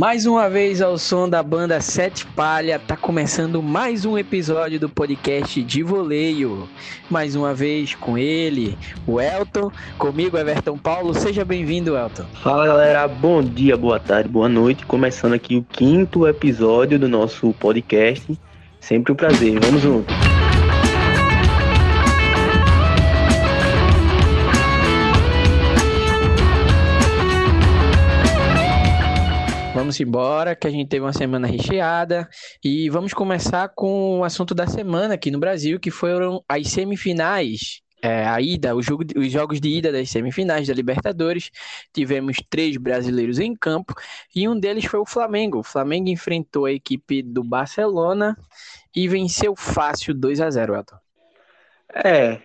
[0.00, 4.88] Mais uma vez ao som da banda Sete Palha, tá começando mais um episódio do
[4.88, 6.66] podcast de voleio.
[7.10, 11.12] Mais uma vez com ele, o Elton, comigo Everton Paulo.
[11.12, 12.24] Seja bem-vindo, Elton.
[12.42, 14.86] Fala galera, bom dia, boa tarde, boa noite.
[14.86, 18.40] Começando aqui o quinto episódio do nosso podcast.
[18.80, 20.19] Sempre um prazer, vamos junto.
[29.90, 32.28] Vamos embora, que a gente teve uma semana recheada
[32.62, 37.82] e vamos começar com o assunto da semana aqui no Brasil, que foram as semifinais.
[38.00, 41.50] É, a ida, jogo, os jogos de ida das semifinais da Libertadores.
[41.92, 43.92] Tivemos três brasileiros em campo
[44.32, 45.58] e um deles foi o Flamengo.
[45.58, 48.36] O Flamengo enfrentou a equipe do Barcelona
[48.94, 50.96] e venceu fácil 2 a 0 Elton.
[51.92, 52.40] É,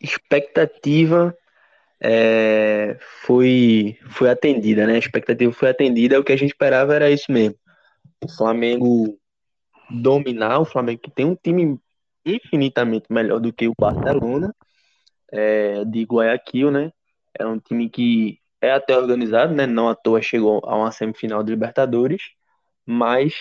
[0.00, 1.36] expectativa
[2.00, 4.94] é, foi, foi atendida, né?
[4.94, 7.56] A expectativa foi atendida, o que a gente esperava era isso mesmo.
[8.24, 9.18] O Flamengo
[9.90, 11.78] dominar, o Flamengo que tem um time
[12.24, 14.54] infinitamente melhor do que o Barcelona,
[15.32, 16.92] é, de Guayaquil, né?
[17.38, 19.66] É um time que é até organizado, né?
[19.66, 22.22] Não à toa chegou a uma semifinal de Libertadores,
[22.86, 23.34] mas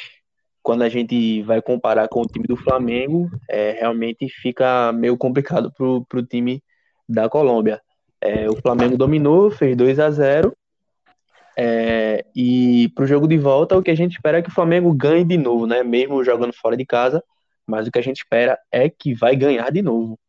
[0.62, 5.72] quando a gente vai comparar com o time do Flamengo, é, realmente fica meio complicado
[5.72, 6.62] pro, pro time
[7.08, 7.82] da Colômbia.
[8.22, 10.54] É, o Flamengo dominou, fez 2 a 0
[11.60, 14.54] é, e para o jogo de volta, o que a gente espera é que o
[14.54, 15.82] Flamengo ganhe de novo, né?
[15.82, 17.24] Mesmo jogando fora de casa,
[17.66, 20.20] mas o que a gente espera é que vai ganhar de novo.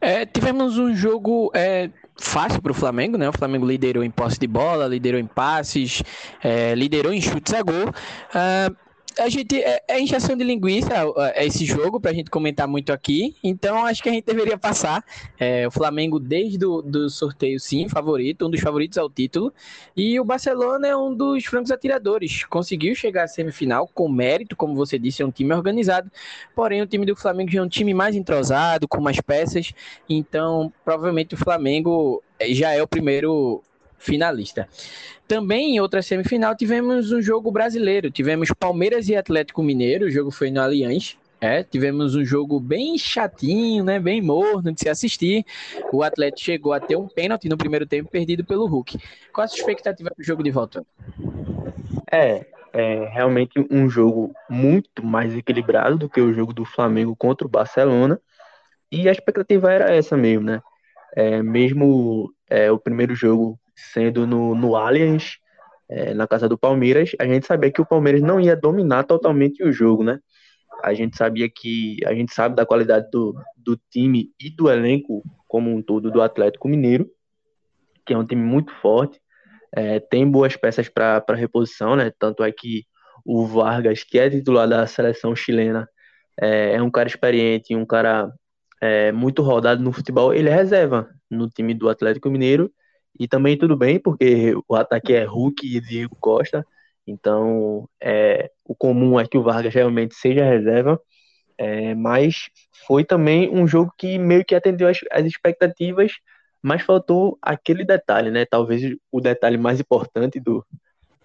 [0.00, 3.28] É, tivemos um jogo é, fácil para o Flamengo, né?
[3.28, 6.00] O Flamengo liderou em posse de bola, liderou em passes,
[6.42, 7.88] é, liderou em chutes a gol.
[7.88, 8.76] Uh,
[9.18, 10.90] a gente é, é injeção de linguiça
[11.34, 13.36] é esse jogo para a gente comentar muito aqui.
[13.42, 15.04] Então acho que a gente deveria passar.
[15.38, 19.52] É, o Flamengo desde o do sorteio sim favorito, um dos favoritos ao título.
[19.96, 22.44] E o Barcelona é um dos francos atiradores.
[22.44, 26.10] Conseguiu chegar à semifinal com mérito, como você disse, é um time organizado.
[26.54, 29.72] Porém o time do Flamengo já é um time mais entrosado, com mais peças.
[30.08, 33.62] Então provavelmente o Flamengo já é o primeiro
[34.00, 34.68] finalista.
[35.28, 38.10] Também em outra semifinal tivemos um jogo brasileiro.
[38.10, 40.06] Tivemos Palmeiras e Atlético Mineiro.
[40.06, 41.16] O jogo foi no Allianz.
[41.40, 43.98] É, tivemos um jogo bem chatinho, né?
[43.98, 45.44] Bem morno de se assistir.
[45.92, 48.98] O Atlético chegou a ter um pênalti no primeiro tempo perdido pelo Hulk.
[49.32, 50.84] Qual a sua expectativa para o jogo de volta?
[52.12, 57.46] É, é realmente um jogo muito mais equilibrado do que o jogo do Flamengo contra
[57.46, 58.20] o Barcelona.
[58.92, 60.60] E a expectativa era essa mesmo, né?
[61.14, 63.58] É, mesmo é, o primeiro jogo
[63.92, 65.38] sendo no, no Allianz,
[65.88, 69.62] é, na casa do Palmeiras, a gente sabia que o Palmeiras não ia dominar totalmente
[69.62, 70.20] o jogo, né?
[70.82, 75.22] A gente sabia que a gente sabe da qualidade do, do time e do elenco
[75.48, 77.10] como um todo do Atlético Mineiro,
[78.06, 79.20] que é um time muito forte,
[79.74, 82.12] é, tem boas peças para reposição, né?
[82.18, 82.84] Tanto é que
[83.24, 85.88] o Vargas, que é titular da seleção chilena,
[86.40, 88.32] é, é um cara experiente, um cara
[88.80, 90.32] é, muito rodado no futebol.
[90.32, 92.72] Ele é reserva no time do Atlético Mineiro
[93.18, 96.66] e também tudo bem, porque o ataque é Hulk e Diego Costa.
[97.06, 101.00] Então, é, o comum é que o Vargas realmente seja reserva.
[101.58, 102.48] É, mas
[102.86, 106.12] foi também um jogo que meio que atendeu as, as expectativas,
[106.62, 108.46] mas faltou aquele detalhe, né?
[108.46, 110.64] Talvez o detalhe mais importante do,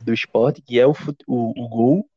[0.03, 0.94] do esporte, que é o,
[1.28, 2.09] o, o gol.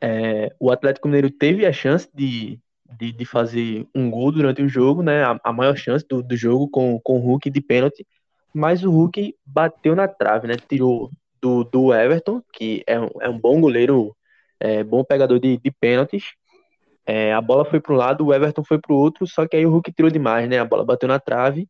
[0.00, 2.58] É, o Atlético Mineiro teve a chance de,
[2.98, 5.24] de, de, fazer um gol durante o jogo, né?
[5.24, 8.06] A, a maior chance do, do jogo com, com o Hulk de pênalti
[8.54, 10.56] mas o Hulk bateu na trave, né?
[10.56, 14.16] Tirou do, do Everton, que é um, é um bom goleiro,
[14.60, 16.32] é, bom pegador de, de pênaltis.
[17.04, 19.56] É, a bola foi para um lado, o Everton foi para o outro, só que
[19.56, 20.58] aí o Hulk tirou demais, né?
[20.58, 21.68] A bola bateu na trave.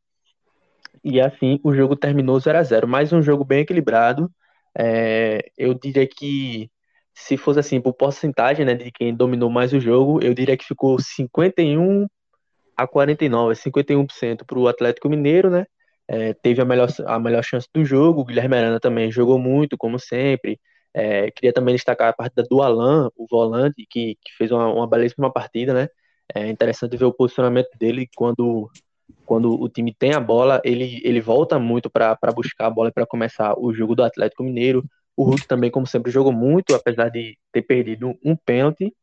[1.04, 4.31] E assim o jogo terminou 0 a 0 Mais um jogo bem equilibrado.
[4.78, 6.70] É, eu diria que
[7.14, 10.64] se fosse assim, por porcentagem né, de quem dominou mais o jogo, eu diria que
[10.64, 12.06] ficou 51
[12.76, 15.66] a 49, 51% para o Atlético Mineiro, né?
[16.12, 18.20] É, teve a melhor, a melhor chance do jogo.
[18.20, 20.61] O Guilherme Arana também jogou muito, como sempre.
[20.93, 24.87] É, queria também destacar a partida do Alan, o volante, que, que fez uma, uma
[24.87, 25.88] belíssima partida, né?
[26.35, 28.70] É interessante ver o posicionamento dele quando,
[29.25, 33.06] quando o time tem a bola, ele, ele volta muito para buscar a bola para
[33.06, 34.85] começar o jogo do Atlético Mineiro.
[35.17, 38.94] O Hulk também, como sempre, jogou muito, apesar de ter perdido um pênalti.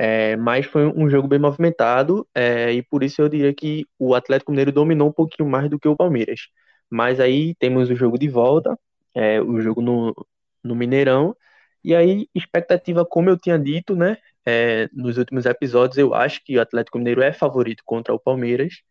[0.00, 4.14] É, mas foi um jogo bem movimentado é, e por isso eu diria que o
[4.14, 6.42] Atlético Mineiro dominou um pouquinho mais do que o Palmeiras.
[6.88, 8.78] Mas aí temos o jogo de volta,
[9.14, 10.14] é, o jogo no,
[10.62, 11.36] no Mineirão,
[11.84, 16.56] e aí expectativa, como eu tinha dito, né, é, nos últimos episódios, eu acho que
[16.56, 18.82] o Atlético Mineiro é favorito contra o Palmeiras.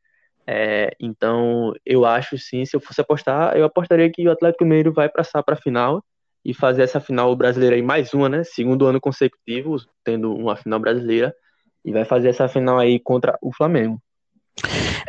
[0.45, 4.94] É, então eu acho sim, se eu fosse apostar, eu apostaria que o Atlético Mineiro
[4.94, 6.04] vai passar para a final
[6.47, 8.41] e fazer essa final brasileira aí mais uma, né?
[8.45, 11.35] Segundo ano consecutivo, tendo uma final brasileira.
[11.83, 14.01] E vai fazer essa final aí contra o Flamengo.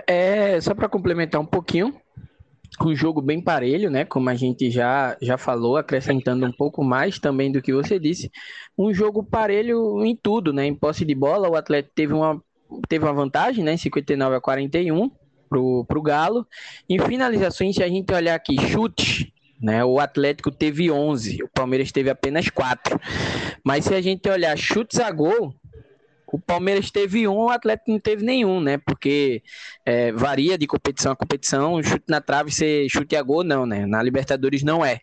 [0.04, 1.94] É, só para complementar um pouquinho,
[2.84, 4.04] um jogo bem parelho, né?
[4.04, 8.32] Como a gente já, já falou, acrescentando um pouco mais também do que você disse.
[8.76, 10.66] Um jogo parelho em tudo, né?
[10.66, 12.42] Em posse de bola, o Atlético teve uma,
[12.88, 13.76] teve uma vantagem, né?
[13.76, 15.08] 59 a 41
[15.48, 16.44] pro, pro Galo.
[16.88, 19.30] Em finalizações, se a gente olhar aqui, chutes,
[19.60, 19.84] né?
[19.84, 22.98] O Atlético teve 11, o Palmeiras teve apenas 4.
[23.64, 25.54] Mas se a gente olhar chutes a gol,
[26.30, 28.78] o Palmeiras teve um, o Atlético não teve nenhum, né?
[28.78, 29.42] Porque
[29.84, 33.86] é, varia de competição a competição, chute na trave ser chute a gol, não, né?
[33.86, 35.00] Na Libertadores não é.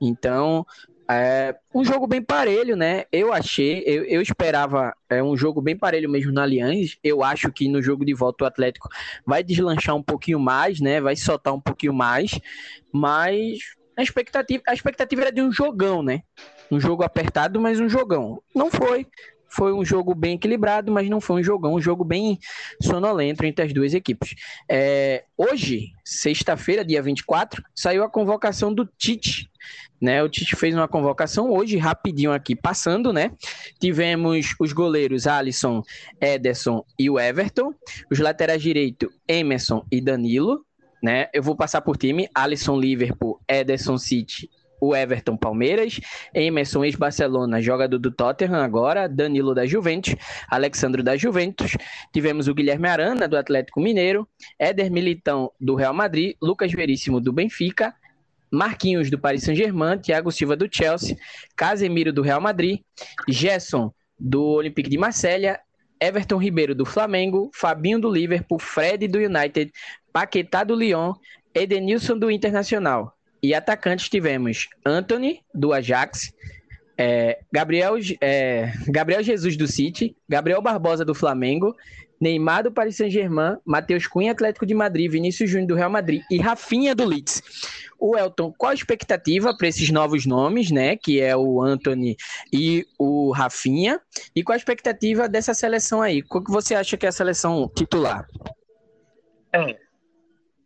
[0.00, 0.64] Então,
[1.10, 3.04] é um jogo bem parelho, né?
[3.10, 6.98] Eu achei, eu, eu esperava é, um jogo bem parelho mesmo na Allianz.
[7.02, 8.88] Eu acho que no jogo de volta o Atlético
[9.26, 11.00] vai deslanchar um pouquinho mais, né?
[11.00, 12.38] Vai soltar um pouquinho mais,
[12.92, 13.58] mas
[13.98, 16.22] a expectativa, a expectativa era de um jogão, né?
[16.70, 18.40] Um jogo apertado, mas um jogão.
[18.54, 19.04] Não foi.
[19.50, 22.38] Foi um jogo bem equilibrado, mas não foi um jogão, um jogo bem
[22.80, 24.36] sonolento entre as duas equipes.
[24.68, 29.50] É, hoje, sexta-feira, dia 24, saiu a convocação do Tite.
[30.00, 33.32] Né, o Tite fez uma convocação hoje, rapidinho aqui, passando, né?
[33.80, 35.82] Tivemos os goleiros Alisson,
[36.20, 37.74] Ederson e o Everton.
[38.08, 40.64] Os laterais direito, Emerson e Danilo.
[41.02, 41.28] Né?
[41.32, 44.48] Eu vou passar por time: Alisson, Liverpool, Ederson, City
[44.80, 46.00] o Everton Palmeiras,
[46.32, 50.14] Emerson ex-Barcelona, jogador do Tottenham agora, Danilo da Juventus,
[50.48, 51.76] Alexandro da Juventus,
[52.12, 54.28] tivemos o Guilherme Arana do Atlético Mineiro,
[54.58, 57.94] Éder Militão do Real Madrid, Lucas Veríssimo do Benfica,
[58.50, 61.18] Marquinhos do Paris Saint-Germain, Thiago Silva do Chelsea,
[61.54, 62.80] Casemiro do Real Madrid,
[63.28, 65.60] Gerson do Olympique de Marselha,
[66.00, 69.72] Everton Ribeiro do Flamengo, Fabinho do Liverpool, Fred do United,
[70.12, 71.14] Paquetá do Lyon,
[71.54, 73.16] Edenilson do Internacional.
[73.42, 76.32] E atacantes tivemos Anthony, do Ajax,
[76.96, 81.76] é, Gabriel, é, Gabriel Jesus do City, Gabriel Barbosa do Flamengo,
[82.20, 86.38] Neymar do Paris Saint-Germain, Matheus Cunha, Atlético de Madrid, Vinícius Júnior do Real Madrid e
[86.38, 87.42] Rafinha do Leeds.
[87.98, 90.96] O Elton, qual a expectativa para esses novos nomes, né?
[90.96, 92.16] Que é o Anthony
[92.52, 94.00] e o Rafinha?
[94.34, 96.22] E qual a expectativa dessa seleção aí?
[96.22, 98.26] Qual que você acha que é a seleção titular?
[99.52, 99.76] É,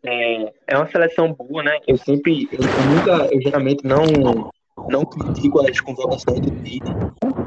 [0.05, 1.79] é, é uma seleção boa, né?
[1.87, 4.51] Eu sempre, eu, nunca, eu geralmente não,
[4.89, 6.91] não critico as convocações do Tite,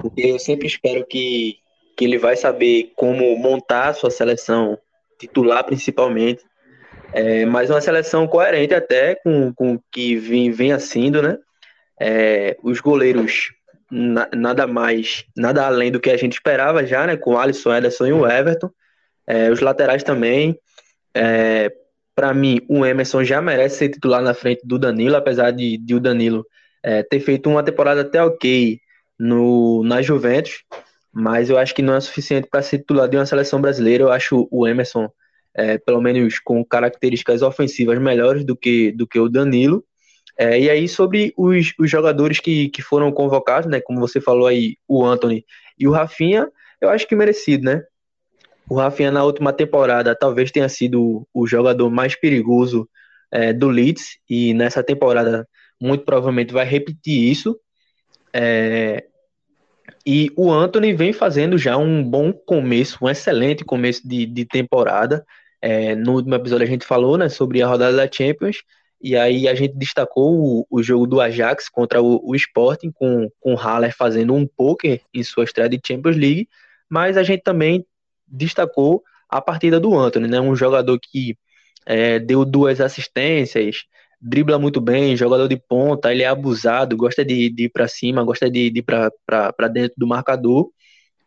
[0.02, 1.58] porque eu sempre espero que,
[1.96, 4.78] que ele vai saber como montar a sua seleção
[5.20, 6.44] titular, principalmente.
[7.14, 11.38] É, mas uma seleção coerente até com, o que vem, vem sendo, né?
[12.00, 13.54] É, os goleiros
[13.90, 17.16] na, nada mais, nada além do que a gente esperava já, né?
[17.16, 18.70] Com o Alisson, Ederson e o Everton.
[19.26, 20.60] É, os laterais também.
[21.14, 21.72] É,
[22.14, 25.96] para mim, o Emerson já merece ser titular na frente do Danilo, apesar de, de
[25.96, 26.46] o Danilo
[26.84, 28.80] é, ter feito uma temporada até ok
[29.20, 30.64] no, na Juventus,
[31.18, 34.04] mas eu acho que não é suficiente para ser titular de uma seleção brasileira.
[34.04, 35.10] Eu acho o Emerson,
[35.54, 39.82] é, pelo menos com características ofensivas melhores do que, do que o Danilo.
[40.38, 44.46] É, e aí, sobre os, os jogadores que, que foram convocados, né, como você falou
[44.46, 45.46] aí, o Anthony
[45.80, 46.52] e o Rafinha,
[46.82, 47.82] eu acho que merecido, né?
[48.70, 52.90] O Rafinha, na última temporada, talvez tenha sido o jogador mais perigoso
[53.32, 55.48] é, do Leeds, e nessa temporada,
[55.80, 57.58] muito provavelmente, vai repetir isso.
[58.34, 59.06] É,
[60.06, 65.26] e o Anthony vem fazendo já um bom começo, um excelente começo de, de temporada.
[65.62, 68.58] É, no último episódio a gente falou né, sobre a rodada da Champions,
[69.02, 73.30] e aí a gente destacou o, o jogo do Ajax contra o, o Sporting, com,
[73.40, 76.48] com o Haller fazendo um poker em sua estreia de Champions League,
[76.88, 77.84] mas a gente também
[78.28, 80.40] destacou a partida do Anthony, né?
[80.40, 81.36] Um jogador que
[81.86, 83.86] é, deu duas assistências,
[84.22, 88.24] dribla muito bem, jogador de ponta, ele é abusado, gosta de, de ir para cima,
[88.24, 90.70] gosta de, de ir para dentro do marcador,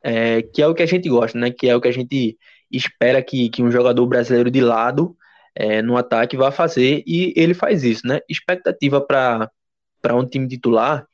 [0.02, 1.50] é, que é o que a gente gosta, né?
[1.50, 2.37] Que é o que a gente
[2.71, 5.16] espera que, que um jogador brasileiro de lado
[5.54, 8.21] é, no ataque vá fazer, e ele faz isso, né?
[8.28, 9.50] Expectativa para
[10.14, 11.07] um time titular,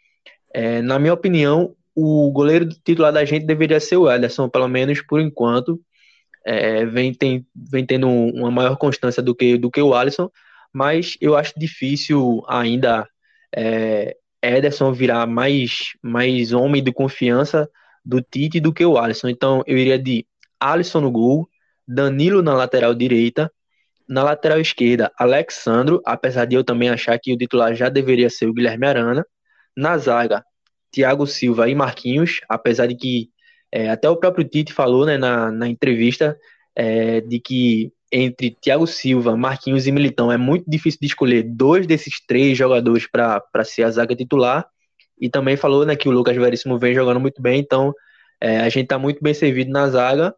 [0.54, 5.02] é, na minha opinião, o goleiro titular da gente deveria ser o Ederson, pelo menos
[5.02, 5.80] por enquanto.
[6.46, 10.30] É, vem, tem, vem tendo uma maior constância do que, do que o Alisson,
[10.74, 13.08] mas eu acho difícil ainda
[13.54, 17.70] é, Ederson virar mais, mais homem de confiança
[18.04, 19.28] do Tite do que o Alisson.
[19.28, 20.26] Então eu iria de
[20.58, 21.48] Alisson no gol,
[21.86, 23.50] Danilo na lateral direita,
[24.08, 28.46] na lateral esquerda, Alexandro, apesar de eu também achar que o titular já deveria ser
[28.46, 29.24] o Guilherme Arana.
[29.76, 30.44] Na zaga,
[30.90, 33.30] Thiago Silva e Marquinhos, apesar de que
[33.72, 36.38] é, até o próprio Tite falou né, na, na entrevista
[36.74, 41.85] é, de que entre Thiago Silva, Marquinhos e Militão é muito difícil de escolher dois
[41.85, 44.64] desses três jogadores para ser a zaga titular.
[45.21, 47.92] e também falou né, que o Lucas Veríssimo vem jogando muito bem, então
[48.40, 50.35] é, a gente está muito bem servido na zaga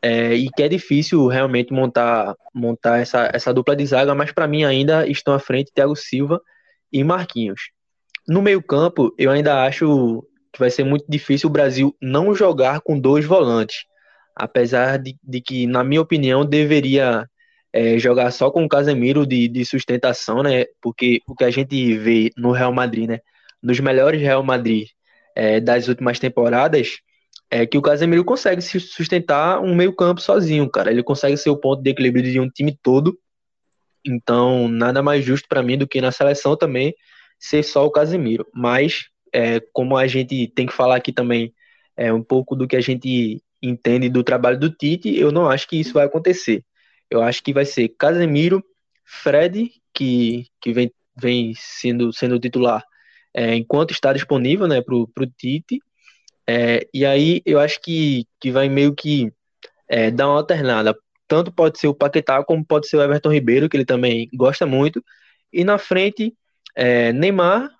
[0.00, 4.46] é, e que é difícil realmente montar, montar essa, essa dupla de zaga, mas para
[4.46, 6.40] mim ainda estão à frente Thiago Silva
[6.92, 7.70] e Marquinhos.
[8.28, 12.98] No meio-campo, eu ainda acho que vai ser muito difícil o Brasil não jogar com
[12.98, 13.87] dois volantes,
[14.38, 17.28] apesar de, de que, na minha opinião, deveria
[17.72, 20.64] é, jogar só com o Casemiro de, de sustentação, né?
[20.80, 23.20] Porque o que a gente vê no Real Madrid, né?
[23.62, 24.88] Nos melhores Real Madrid
[25.34, 26.98] é, das últimas temporadas,
[27.50, 30.90] é que o Casemiro consegue se sustentar um meio campo sozinho, cara.
[30.90, 33.18] Ele consegue ser o ponto de equilíbrio de um time todo.
[34.04, 36.94] Então, nada mais justo para mim do que na seleção também
[37.38, 38.46] ser só o Casemiro.
[38.54, 41.52] Mas, é, como a gente tem que falar aqui também
[41.96, 45.68] é, um pouco do que a gente entende do trabalho do Tite, eu não acho
[45.68, 46.64] que isso vai acontecer.
[47.10, 48.64] Eu acho que vai ser Casemiro,
[49.04, 52.84] Fred, que, que vem, vem sendo, sendo titular
[53.34, 55.80] é, enquanto está disponível né, para o Tite,
[56.46, 59.32] é, e aí eu acho que, que vai meio que
[59.88, 60.96] é, dar uma alternada.
[61.26, 64.64] Tanto pode ser o Paquetá como pode ser o Everton Ribeiro, que ele também gosta
[64.64, 65.04] muito.
[65.52, 66.34] E na frente,
[66.74, 67.70] é, Neymar,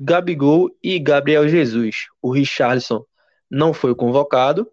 [0.00, 2.06] Gabigol e Gabriel Jesus.
[2.22, 3.04] O Richardson
[3.50, 4.66] não foi convocado.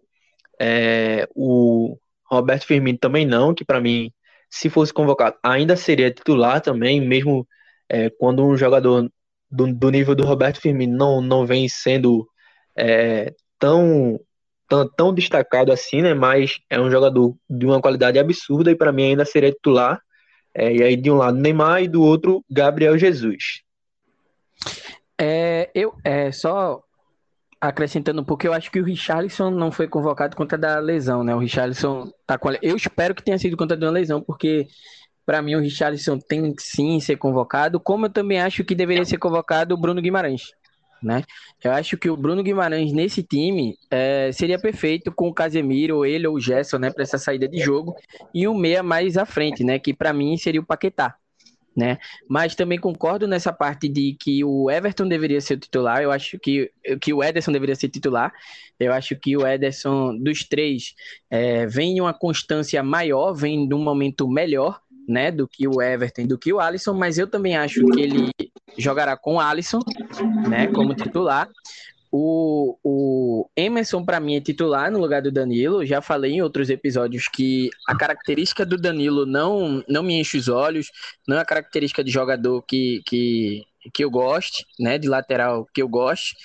[0.60, 4.12] É, o Roberto Firmino também não, que para mim,
[4.50, 7.46] se fosse convocado, ainda seria titular também, mesmo
[7.88, 9.10] é, quando um jogador
[9.50, 12.26] do, do nível do Roberto Firmino não, não vem sendo
[12.76, 14.18] é, tão,
[14.68, 16.14] tão, tão destacado assim, né?
[16.14, 20.00] Mas é um jogador de uma qualidade absurda e para mim ainda seria titular.
[20.54, 23.62] É, e aí de um lado Neymar e do outro Gabriel Jesus.
[25.20, 26.80] É, eu é só
[27.68, 31.34] acrescentando um pouco, eu acho que o Richarlison não foi convocado contra da lesão, né?
[31.34, 34.66] O Richarlison tá com eu espero que tenha sido contra de uma lesão, porque
[35.26, 39.18] para mim o Richarlison tem sim ser convocado, como eu também acho que deveria ser
[39.18, 40.52] convocado o Bruno Guimarães
[41.04, 41.22] né?
[41.62, 46.26] Eu acho que o Bruno Guimarães nesse time é, seria perfeito com o Casemiro, ele
[46.26, 47.94] ou o Gerson, né, para essa saída de jogo
[48.32, 51.14] e um meia mais à frente, né, que para mim seria o Paquetá.
[51.76, 51.98] Né?
[52.28, 56.02] Mas também concordo nessa parte de que o Everton deveria ser o titular.
[56.02, 58.32] Eu acho que, que o Ederson deveria ser titular.
[58.78, 60.94] Eu acho que o Ederson, dos três,
[61.28, 65.82] é, vem em uma constância maior, vem de um momento melhor né, do que o
[65.82, 68.30] Everton, do que o Alisson, mas eu também acho que ele
[68.78, 69.80] jogará com o Alisson,
[70.48, 71.48] né, como titular.
[72.16, 75.84] O, o Emerson, para mim, é titular no lugar do Danilo.
[75.84, 80.46] Já falei em outros episódios que a característica do Danilo não, não me enche os
[80.46, 80.92] olhos,
[81.26, 85.82] não é a característica de jogador que, que, que eu goste, né, de lateral que
[85.82, 86.36] eu goste.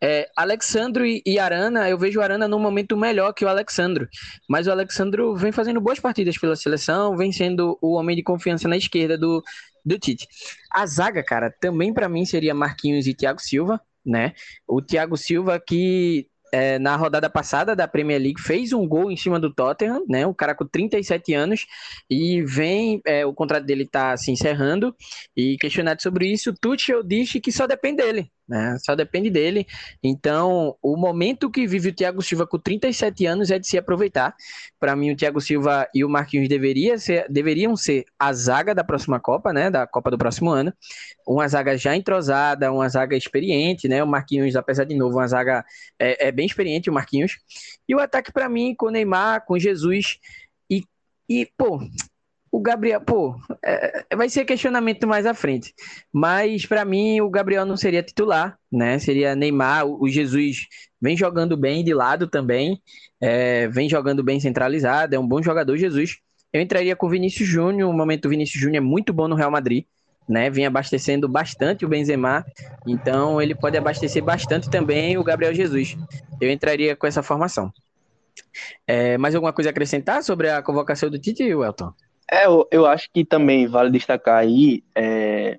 [0.00, 4.08] É, Alexandro e, Arana, eu vejo o Arana num momento melhor que o Alexandro.
[4.48, 8.68] Mas o Alexandro vem fazendo boas partidas pela seleção, vem sendo o homem de confiança
[8.68, 9.42] na esquerda do,
[9.84, 10.28] do Tite.
[10.70, 14.32] A zaga, cara, também para mim seria Marquinhos e Thiago Silva, né?
[14.66, 19.16] O Thiago Silva que é, na rodada passada da Premier League fez um gol em
[19.16, 20.26] cima do Tottenham, né?
[20.26, 21.66] O cara com 37 anos
[22.08, 24.94] e vem, é, o contrato dele tá se encerrando
[25.36, 28.76] e questionado sobre isso, Tuchel disse que só depende dele, né?
[28.78, 29.66] Só depende dele.
[30.02, 34.34] Então, o momento que vive o Thiago Silva com 37 anos é de se aproveitar.
[34.78, 38.84] Para mim, o Thiago Silva e o Marquinhos deveria ser, deveriam ser a zaga da
[38.84, 39.70] próxima Copa, né?
[39.70, 40.72] Da Copa do próximo ano.
[41.26, 44.02] Uma zaga já entrosada, uma zaga experiente, né?
[44.02, 45.64] O Marquinhos, apesar de novo, uma zaga
[45.98, 47.36] é, é bem experiente, o Marquinhos.
[47.88, 50.18] E o ataque, para mim, com o Neymar, com Jesus.
[50.70, 50.84] E,
[51.28, 51.80] e pô,
[52.50, 53.34] o Gabriel, pô,
[53.64, 55.74] é, vai ser questionamento mais à frente.
[56.12, 58.98] Mas para mim o Gabriel não seria titular, né?
[58.98, 60.66] Seria Neymar, o, Jesus
[61.00, 62.80] vem jogando bem de lado também,
[63.20, 66.18] é, vem jogando bem centralizado, é um bom jogador, Jesus.
[66.52, 69.34] Eu entraria com o Vinícius Júnior, o momento do Vinícius Júnior é muito bom no
[69.34, 69.84] Real Madrid,
[70.28, 70.48] né?
[70.48, 72.44] Vem abastecendo bastante o Benzema,
[72.86, 75.96] então ele pode abastecer bastante também o Gabriel Jesus.
[76.40, 77.72] Eu entraria com essa formação.
[78.86, 81.92] É, mais alguma coisa a acrescentar sobre a convocação do Tite, Welton?
[82.30, 85.58] É, eu, eu acho que também vale destacar aí é,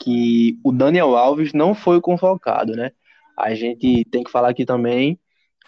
[0.00, 2.92] que o Daniel Alves não foi convocado, né?
[3.38, 5.18] A gente tem que falar aqui também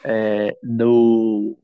[0.05, 1.57] é, do,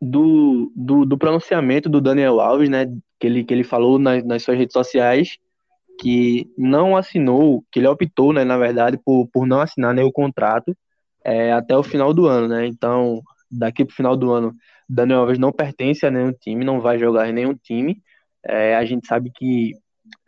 [0.00, 2.86] do, do, do, pronunciamento do Daniel Alves, né?
[3.20, 5.38] Que ele, que ele falou nas, nas suas redes sociais
[6.00, 10.10] que não assinou, que ele optou, né, na verdade, por, por não assinar nem o
[10.10, 10.76] contrato
[11.24, 12.66] é, até o final do ano, né?
[12.66, 14.54] Então, daqui para o final do ano
[14.92, 18.02] Daniel Alves não pertence a nenhum time, não vai jogar em nenhum time.
[18.44, 19.72] É, a gente sabe que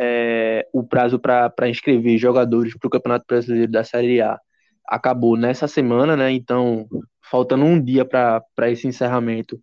[0.01, 4.39] é, o prazo para inscrever jogadores para o Campeonato Brasileiro da Série A
[4.87, 6.31] acabou nessa semana, né?
[6.33, 6.87] Então,
[7.31, 9.61] faltando um dia para esse encerramento,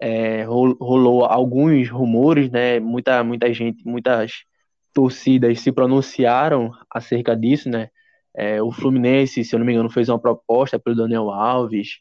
[0.00, 2.80] é, rolou alguns rumores, né?
[2.80, 4.44] Muita, muita gente, muitas
[4.92, 7.88] torcidas se pronunciaram acerca disso, né?
[8.34, 12.00] É, o Fluminense, se eu não me engano, fez uma proposta pelo Daniel Alves.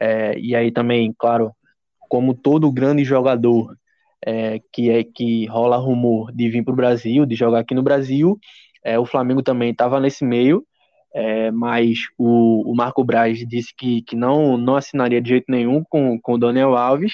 [0.00, 1.52] É, e aí também, claro,
[2.08, 3.76] como todo grande jogador
[4.24, 7.82] é, que é que rola rumor de vir para o Brasil, de jogar aqui no
[7.82, 8.38] Brasil,
[8.84, 10.64] é, o Flamengo também estava nesse meio,
[11.14, 15.82] é, mas o, o, Marco Braz disse que, que não, não assinaria de jeito nenhum
[15.88, 17.12] com, com o Daniel Alves.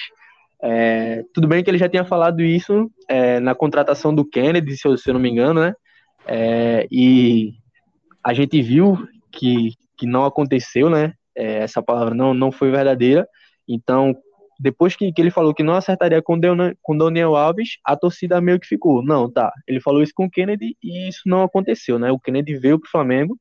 [0.61, 4.87] É, tudo bem que ele já tinha falado isso é, na contratação do Kennedy, se
[4.87, 5.73] eu, se eu não me engano, né?
[6.27, 7.53] É, e
[8.23, 8.97] a gente viu
[9.31, 11.13] que, que não aconteceu, né?
[11.35, 13.27] É, essa palavra não, não foi verdadeira.
[13.67, 14.15] Então,
[14.59, 16.39] depois que, que ele falou que não acertaria com
[16.81, 19.03] com Daniel Alves, a torcida meio que ficou.
[19.03, 19.51] Não, tá.
[19.67, 22.11] Ele falou isso com o Kennedy e isso não aconteceu, né?
[22.11, 23.37] O Kennedy veio para o Flamengo,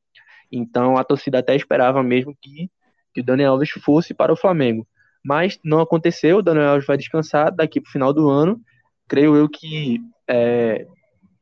[0.50, 2.68] então a torcida até esperava mesmo que,
[3.12, 4.86] que o Daniel Alves fosse para o Flamengo.
[5.24, 8.60] Mas não aconteceu, o Daniel Alves vai descansar daqui para o final do ano.
[9.08, 10.86] Creio eu que, é,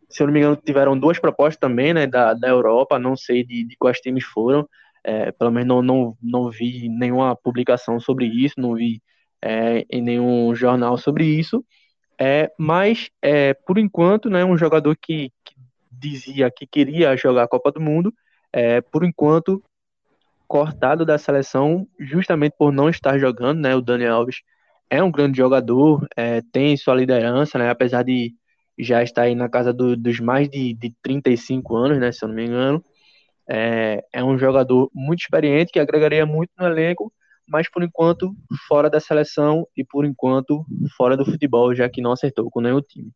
[0.09, 3.45] se eu não me engano, tiveram duas propostas também, né, da, da Europa, não sei
[3.45, 4.69] de, de quais times foram,
[5.05, 9.03] é, pelo menos não, não, não vi nenhuma publicação sobre isso, não vi
[9.43, 11.65] é, em nenhum jornal sobre isso.
[12.19, 15.55] É, mas, é, por enquanto, né, um jogador que, que,
[15.91, 18.15] dizia que queria jogar a Copa do Mundo,
[18.53, 19.63] é, por enquanto,
[20.47, 23.61] cortado da seleção justamente por não estar jogando.
[23.61, 24.43] Né, o Daniel Alves
[24.91, 28.35] é um grande jogador, é, tem sua liderança, né, apesar de
[28.79, 32.29] já estar aí na casa do, dos mais de, de 35 anos, né, se eu
[32.29, 32.85] não me engano.
[33.49, 37.13] É, é um jogador muito experiente que agregaria muito no elenco
[37.49, 38.35] mas por enquanto
[38.69, 40.65] fora da seleção e por enquanto
[40.97, 43.11] fora do futebol, já que não acertou com nenhum time.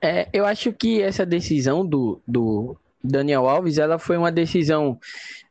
[0.00, 4.98] É, eu acho que essa decisão do, do Daniel Alves, ela foi uma decisão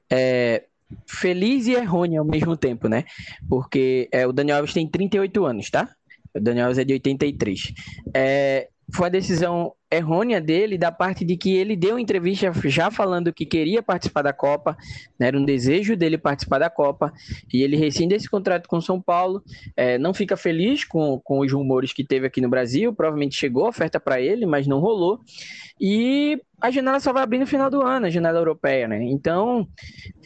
[0.10, 0.64] é,
[1.08, 3.06] feliz e errônea ao mesmo tempo, né?
[3.48, 5.90] Porque é, o Daniel Alves tem 38 anos, tá?
[6.34, 7.74] O Daniel Alves é de 83.
[8.14, 13.34] É, foi uma decisão errônea dele, da parte de que ele deu entrevista já falando
[13.34, 14.76] que queria participar da Copa,
[15.18, 17.14] né, era um desejo dele participar da Copa,
[17.54, 19.44] e ele rescinde esse contrato com São Paulo,
[19.76, 23.66] é, não fica feliz com, com os rumores que teve aqui no Brasil, provavelmente chegou
[23.66, 25.20] a oferta para ele, mas não rolou,
[25.80, 29.04] e a janela só vai abrir no final do ano, a janela europeia, né?
[29.04, 29.68] Então,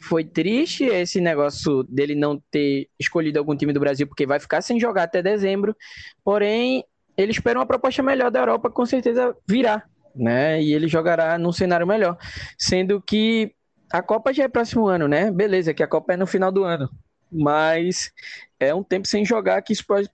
[0.03, 4.61] foi triste esse negócio dele não ter escolhido algum time do Brasil, porque vai ficar
[4.61, 5.75] sem jogar até dezembro,
[6.23, 6.83] porém,
[7.21, 9.83] ele espera uma proposta melhor da Europa, com certeza virá,
[10.15, 10.61] né?
[10.61, 12.17] E ele jogará num cenário melhor.
[12.57, 13.53] Sendo que
[13.91, 15.29] a Copa já é próximo ano, né?
[15.29, 16.89] Beleza, que a Copa é no final do ano.
[17.31, 18.11] Mas
[18.59, 20.09] é um tempo sem jogar que isso pode,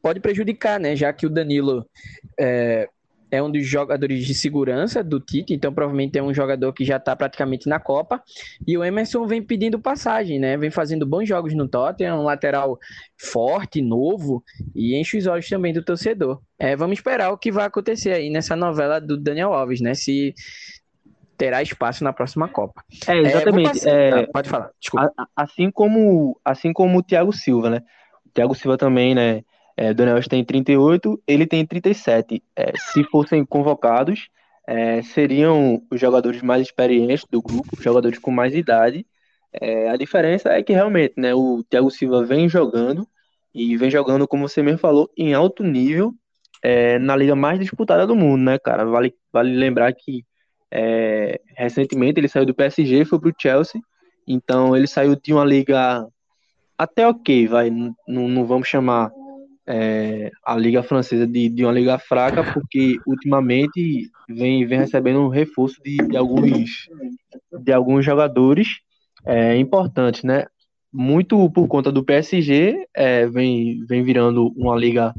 [0.00, 0.94] pode prejudicar, né?
[0.94, 1.86] Já que o Danilo
[2.38, 2.88] é,
[3.34, 6.96] é um dos jogadores de segurança do Tite, então provavelmente é um jogador que já
[6.96, 8.22] está praticamente na Copa.
[8.66, 10.56] E o Emerson vem pedindo passagem, né?
[10.56, 12.78] Vem fazendo bons jogos no Tottenham, um lateral
[13.18, 14.42] forte, novo,
[14.74, 16.40] e enche os olhos também do torcedor.
[16.58, 19.94] É, vamos esperar o que vai acontecer aí nessa novela do Daniel Alves, né?
[19.94, 20.34] Se
[21.36, 22.84] terá espaço na próxima Copa.
[23.08, 23.88] É, exatamente.
[23.88, 25.12] É, ah, pode falar, desculpa.
[25.34, 27.82] Assim como, assim como o Thiago Silva, né?
[28.24, 29.42] O Thiago Silva também, né?
[29.76, 32.42] É, Daniel tem 38, ele tem 37.
[32.56, 34.28] É, se fossem convocados,
[34.66, 39.06] é, seriam os jogadores mais experientes do grupo, jogadores com mais idade.
[39.52, 43.06] É, a diferença é que realmente né, o Thiago Silva vem jogando,
[43.54, 46.12] e vem jogando, como você mesmo falou, em alto nível
[46.62, 48.84] é, na liga mais disputada do mundo, né, cara?
[48.84, 50.24] Vale, vale lembrar que
[50.70, 53.80] é, recentemente ele saiu do PSG e foi pro Chelsea,
[54.26, 56.04] então ele saiu de uma liga
[56.76, 59.12] até ok, vai, não, não vamos chamar
[59.66, 65.28] é, a Liga Francesa de, de uma liga fraca, porque ultimamente vem, vem recebendo um
[65.28, 66.88] reforço de, de alguns,
[67.62, 68.80] de alguns jogadores
[69.24, 70.46] é, importantes, né?
[70.92, 75.12] Muito por conta do PSG, é, vem, vem virando uma liga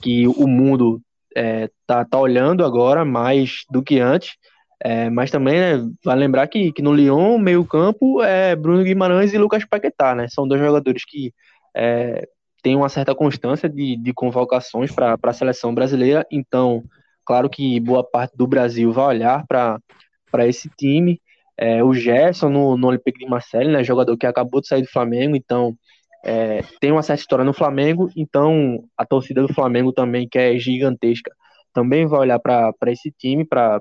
[0.00, 1.02] que o mundo
[1.36, 4.36] é, tá, tá olhando agora mais do que antes.
[4.80, 9.34] É, mas também, né, vai lembrar que, que no Lyon, meio campo, é Bruno Guimarães
[9.34, 10.28] e Lucas Paquetá, né?
[10.28, 11.34] São dois jogadores que
[11.76, 12.26] é,
[12.62, 16.82] tem uma certa constância de, de convocações para a seleção brasileira, então,
[17.24, 21.20] claro que boa parte do Brasil vai olhar para esse time.
[21.56, 24.90] É, o Gerson no, no Olympique de Marseille, né, jogador que acabou de sair do
[24.90, 25.76] Flamengo, então
[26.24, 30.56] é, tem uma certa história no Flamengo, então a torcida do Flamengo também, que é
[30.58, 31.32] gigantesca,
[31.72, 33.80] também vai olhar para esse time pra,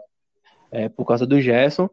[0.72, 1.90] é, por causa do Gerson,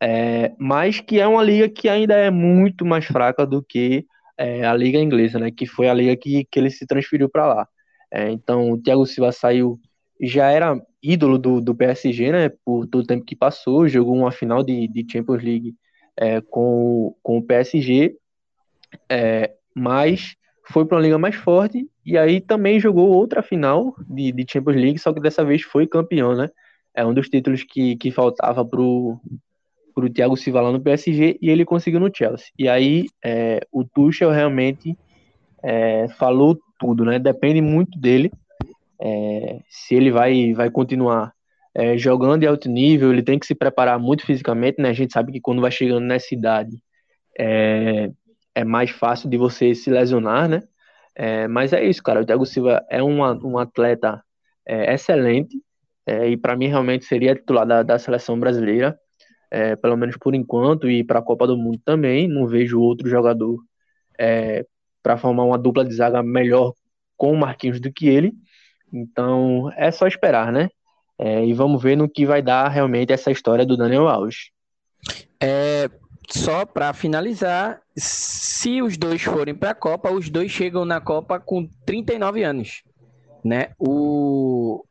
[0.00, 4.06] é, mas que é uma liga que ainda é muito mais fraca do que
[4.38, 5.50] é, a liga inglesa, né?
[5.50, 7.68] Que foi a liga que, que ele se transferiu para lá.
[8.10, 9.78] É, então o Thiago Silva saiu,
[10.20, 12.48] já era ídolo do, do PSG, né?
[12.64, 15.74] Por todo o tempo que passou, jogou uma final de, de Champions League
[16.16, 18.16] é, com, com o PSG,
[19.08, 20.36] é, mas
[20.70, 24.76] foi para uma liga mais forte e aí também jogou outra final de, de Champions
[24.76, 26.48] League, só que dessa vez foi campeão, né?
[26.94, 29.20] É um dos títulos que, que faltava pro
[30.04, 32.48] o Thiago Silva lá no PSG e ele conseguiu no Chelsea.
[32.58, 34.96] E aí é, o Tuchel realmente
[35.62, 37.18] é, falou tudo, né?
[37.18, 38.30] Depende muito dele
[39.00, 41.32] é, se ele vai, vai continuar
[41.74, 44.88] é, jogando em alto nível, ele tem que se preparar muito fisicamente, né?
[44.88, 46.76] A gente sabe que quando vai chegando nessa idade
[47.38, 48.10] é,
[48.54, 50.62] é mais fácil de você se lesionar, né?
[51.14, 52.20] É, mas é isso, cara.
[52.20, 54.22] O Thiago Silva é um, um atleta
[54.66, 55.56] é, excelente
[56.26, 58.98] e para mim realmente seria titular da, da seleção brasileira,
[59.50, 62.28] é, pelo menos por enquanto, e para a Copa do Mundo também.
[62.28, 63.58] Não vejo outro jogador
[65.02, 66.72] para formar uma dupla de zaga melhor
[67.16, 68.32] com o Marquinhos do que ele.
[68.92, 70.68] Então é só esperar, né?
[71.18, 74.50] É, e vamos ver no que vai dar realmente essa história do Daniel Alves.
[75.40, 75.90] É,
[76.30, 81.40] só para finalizar, se os dois forem para a Copa, os dois chegam na Copa
[81.40, 82.82] com 39 anos,
[83.44, 83.70] né?
[83.78, 84.84] O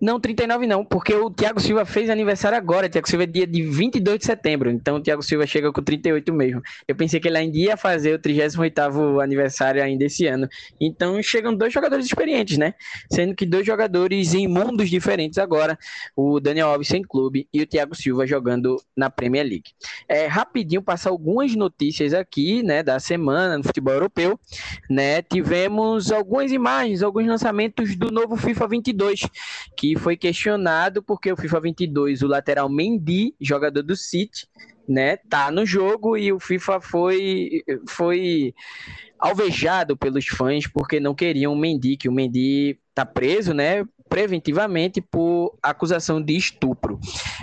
[0.00, 2.86] não, 39 não, porque o Thiago Silva fez aniversário agora.
[2.86, 5.82] O Thiago Silva é dia de 22 de setembro, então o Thiago Silva chega com
[5.82, 6.62] 38 mesmo.
[6.86, 10.48] Eu pensei que ele ainda ia fazer o 38 aniversário ainda esse ano.
[10.80, 12.74] Então chegam dois jogadores experientes, né?
[13.10, 15.76] Sendo que dois jogadores em mundos diferentes agora.
[16.14, 19.72] O Daniel Alves sem clube e o Thiago Silva jogando na Premier League.
[20.08, 24.38] É, rapidinho passar algumas notícias aqui, né, da semana no futebol europeu,
[24.88, 25.22] né?
[25.22, 29.26] Tivemos algumas imagens, alguns lançamentos do novo FIFA 22,
[29.76, 34.46] que que foi questionado porque o FIFA 22, o lateral Mendy, jogador do City,
[34.86, 38.54] né, tá no jogo e o FIFA foi foi
[39.18, 45.00] alvejado pelos fãs porque não queriam o Mendy, que o Mendy tá preso, né, preventivamente
[45.00, 46.98] por acusação de estupro.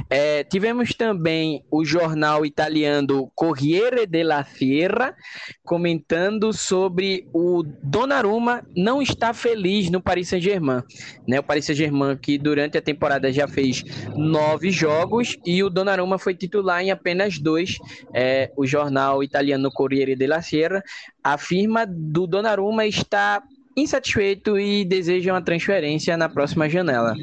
[0.09, 5.15] É, tivemos também o jornal italiano Corriere della Sera
[5.63, 10.81] comentando sobre o Donnarumma não está feliz no Paris Saint-Germain.
[11.27, 11.39] Né?
[11.39, 13.83] O Paris Saint-Germain que durante a temporada já fez
[14.15, 17.77] nove jogos e o Donnarumma foi titular em apenas dois.
[18.13, 20.83] É, o jornal italiano Corriere della Sera
[21.23, 23.41] afirma do Donnarumma está
[23.75, 27.13] insatisfeito e deseja uma transferência na próxima janela.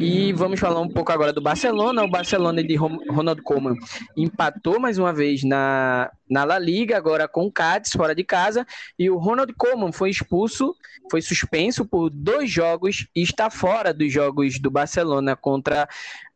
[0.00, 2.04] E vamos falar um pouco agora do Barcelona.
[2.04, 3.74] O Barcelona de Ronald Koeman
[4.16, 8.66] empatou mais uma vez na, na La Liga, agora com o Cádiz fora de casa.
[8.98, 10.74] E o Ronald Koeman foi expulso,
[11.10, 15.88] foi suspenso por dois jogos e está fora dos jogos do Barcelona contra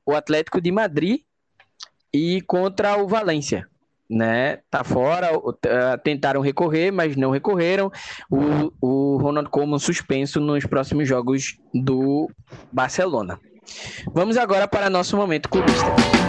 [0.07, 1.21] o Atlético de Madrid
[2.13, 3.70] e contra o Valência
[4.11, 4.59] né?
[4.69, 5.53] Tá fora, uh,
[6.03, 7.93] tentaram recorrer, mas não recorreram.
[8.29, 12.29] O, o Ronald Koeman suspenso nos próximos jogos do
[12.73, 13.39] Barcelona.
[14.13, 16.20] Vamos agora para nosso momento clubista.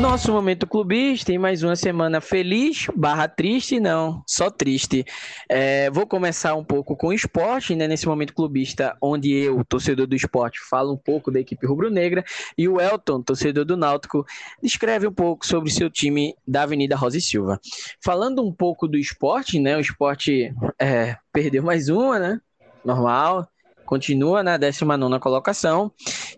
[0.00, 5.04] Nosso momento clubista em mais uma semana feliz, barra triste, não, só triste.
[5.48, 7.88] É, vou começar um pouco com o esporte, né?
[7.88, 12.22] Nesse momento clubista, onde eu, torcedor do esporte, falo um pouco da equipe rubro-negra,
[12.58, 14.24] e o Elton, torcedor do Náutico,
[14.62, 17.58] descreve um pouco sobre seu time da Avenida Rosa e Silva.
[18.04, 19.76] Falando um pouco do esporte, né?
[19.76, 22.40] O esporte é, perdeu mais uma, né?
[22.84, 23.48] Normal,
[23.86, 25.90] continua na 19 colocação,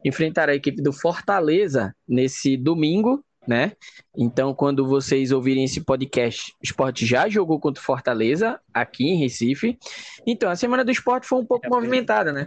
[0.04, 3.72] enfrentará a equipe do Fortaleza nesse domingo, né?
[4.14, 9.16] Então, quando vocês ouvirem esse podcast, o esporte já jogou contra o Fortaleza, aqui em
[9.16, 9.78] Recife.
[10.26, 12.46] Então, a semana do esporte foi um pouco movimentada, né?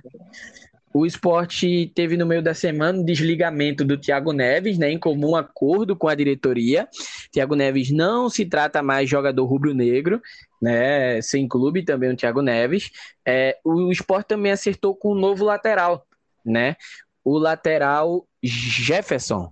[0.93, 5.35] O esporte teve no meio da semana um desligamento do Thiago Neves, né, em comum
[5.35, 6.87] acordo com a diretoria.
[7.31, 10.21] Thiago Neves não se trata mais jogador rubro-negro,
[10.61, 12.91] né, sem clube também o Thiago Neves.
[13.25, 16.05] É, o esporte também acertou com um novo lateral,
[16.45, 16.75] né,
[17.23, 19.51] o lateral Jefferson,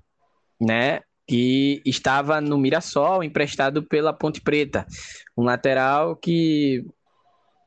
[0.59, 4.83] né, que estava no Mirassol, emprestado pela Ponte Preta.
[5.37, 6.83] Um lateral que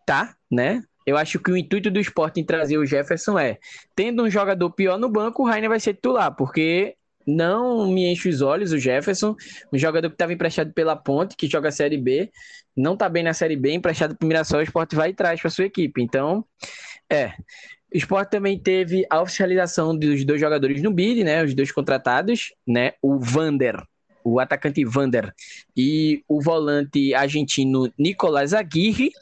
[0.04, 0.82] tá, né?
[1.06, 3.58] Eu acho que o intuito do esporte em trazer o Jefferson é,
[3.94, 8.28] tendo um jogador pior no banco, o Rainer vai ser titular, porque não me enche
[8.28, 9.36] os olhos o Jefferson,
[9.72, 12.32] um jogador que estava emprestado pela Ponte, que joga a Série B,
[12.76, 15.40] não tá bem na Série B, emprestado para o Mirassol, o esporte vai e traz
[15.40, 16.02] para sua equipe.
[16.02, 16.44] Então,
[17.08, 17.32] é,
[17.94, 21.44] o Sport também teve a oficialização dos dois jogadores no bid, né?
[21.44, 22.92] Os dois contratados, né?
[23.02, 23.82] O Vander,
[24.24, 25.32] o atacante Vander
[25.76, 29.12] e o volante argentino Nicolás Aguirre,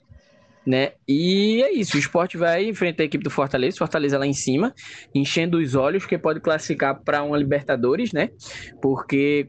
[0.65, 0.93] né?
[1.09, 4.75] E é isso, o Sport vai enfrentar a equipe do Fortaleza, Fortaleza lá em cima,
[5.15, 8.31] enchendo os olhos, que pode classificar para uma Libertadores, né?
[8.81, 9.49] Porque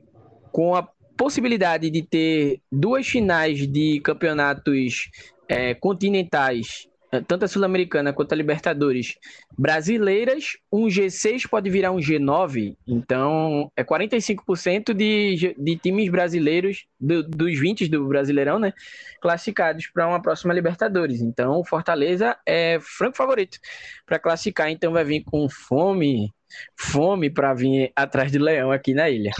[0.51, 5.09] com a possibilidade de ter duas finais de campeonatos
[5.47, 9.17] é, continentais tanto a Sul-Americana quanto a Libertadores
[9.57, 12.77] brasileiras, um G6 pode virar um G9.
[12.87, 18.73] Então, é 45% de, de times brasileiros, do, dos 20 do Brasileirão, né?
[19.21, 21.19] Classificados para uma próxima Libertadores.
[21.19, 23.57] Então, o Fortaleza é franco favorito
[24.05, 24.69] para classificar.
[24.69, 26.33] Então, vai vir com fome,
[26.77, 29.31] fome para vir atrás do Leão aqui na ilha.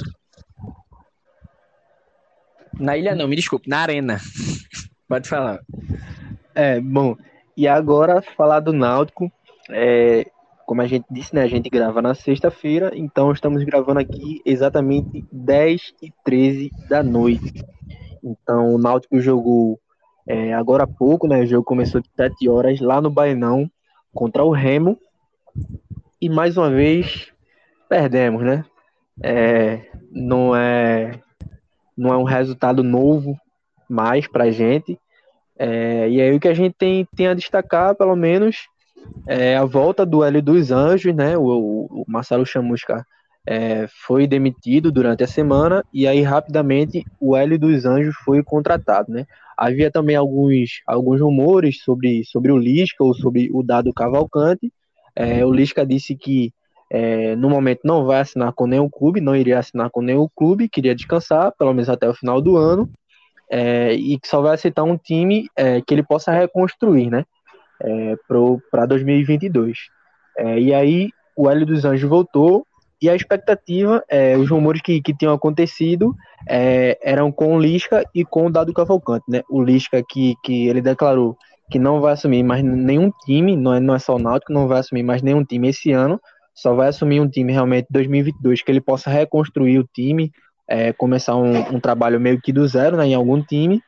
[2.77, 4.19] Na ilha não, me desculpe, na arena.
[5.07, 5.59] Pode falar.
[6.53, 7.15] É, bom,
[7.55, 9.31] e agora falar do Náutico.
[9.69, 10.25] É,
[10.65, 11.43] como a gente disse, né?
[11.43, 17.63] A gente grava na sexta-feira, então estamos gravando aqui exatamente 10 e 13 da noite.
[18.23, 19.79] Então o Náutico jogou
[20.27, 21.41] é, agora há pouco, né?
[21.41, 23.69] O jogo começou de 7 horas lá no Bainão
[24.13, 24.97] contra o Remo.
[26.21, 27.31] E mais uma vez
[27.89, 28.63] perdemos, né?
[29.21, 31.19] É, não é
[31.97, 33.37] não é um resultado novo
[33.89, 34.97] mais pra gente.
[35.63, 38.67] É, e aí o que a gente tem, tem a destacar, pelo menos,
[39.27, 41.37] é a volta do Hélio dos Anjos, né?
[41.37, 43.05] O, o Marcelo Chamusca
[43.47, 49.11] é, foi demitido durante a semana e aí rapidamente o Hélio dos Anjos foi contratado,
[49.11, 49.27] né?
[49.55, 54.73] Havia também alguns, alguns rumores sobre, sobre o Lisca ou sobre o Dado Cavalcante.
[55.15, 56.51] É, o Lisca disse que
[56.89, 60.67] é, no momento não vai assinar com nenhum clube, não iria assinar com nenhum clube,
[60.67, 62.89] queria descansar, pelo menos até o final do ano
[63.51, 67.25] é, e que só vai aceitar um time é, que ele possa reconstruir, né?
[67.83, 68.15] É,
[68.71, 69.77] para 2022.
[70.37, 72.65] É, e aí o Hélio dos Anjos voltou
[73.01, 76.15] e a expectativa, é, os rumores que, que tinham acontecido
[76.47, 79.41] é, eram com o Lisca e com o Dado Cavalcante, né?
[79.49, 81.35] O Lisca que, que ele declarou
[81.69, 84.67] que não vai assumir mais nenhum time, não é, não é só o Náutico, não
[84.67, 86.19] vai assumir mais nenhum time esse ano,
[86.53, 90.31] só vai assumir um time realmente 2022 que ele possa reconstruir o time,
[90.71, 93.81] é, começar um, um, trabalho meio que do zero né, em algum time.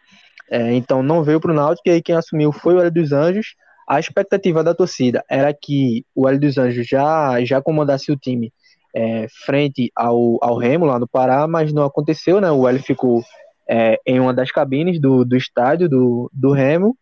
[0.52, 3.14] É, então não veio para o Náutico e aí quem assumiu foi o Hélio dos
[3.14, 3.56] Anjos.
[3.88, 8.52] A expectativa da torcida era que o Hélio dos Anjos já, já comandasse o time
[8.94, 12.52] é, frente ao, ao Remo lá no Pará, mas não aconteceu, né?
[12.52, 13.22] O Hélio ficou
[13.70, 16.98] é, em uma das cabines do, do estádio do, do Remo,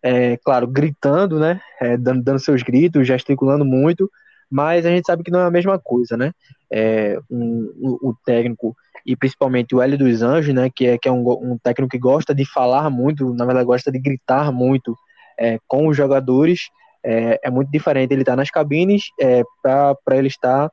[0.00, 1.60] é, claro, gritando, né?
[1.80, 4.08] É, dando, dando seus gritos, gesticulando muito,
[4.48, 6.32] mas a gente sabe que não é a mesma coisa, né?
[6.72, 11.08] É, um, o, o técnico e principalmente o Hélio dos Anjos, né, que é, que
[11.08, 14.96] é um, um técnico que gosta de falar muito, na verdade gosta de gritar muito
[15.38, 16.68] é, com os jogadores,
[17.04, 20.70] é, é, muito diferente ele estar tá nas cabines é, para ele estar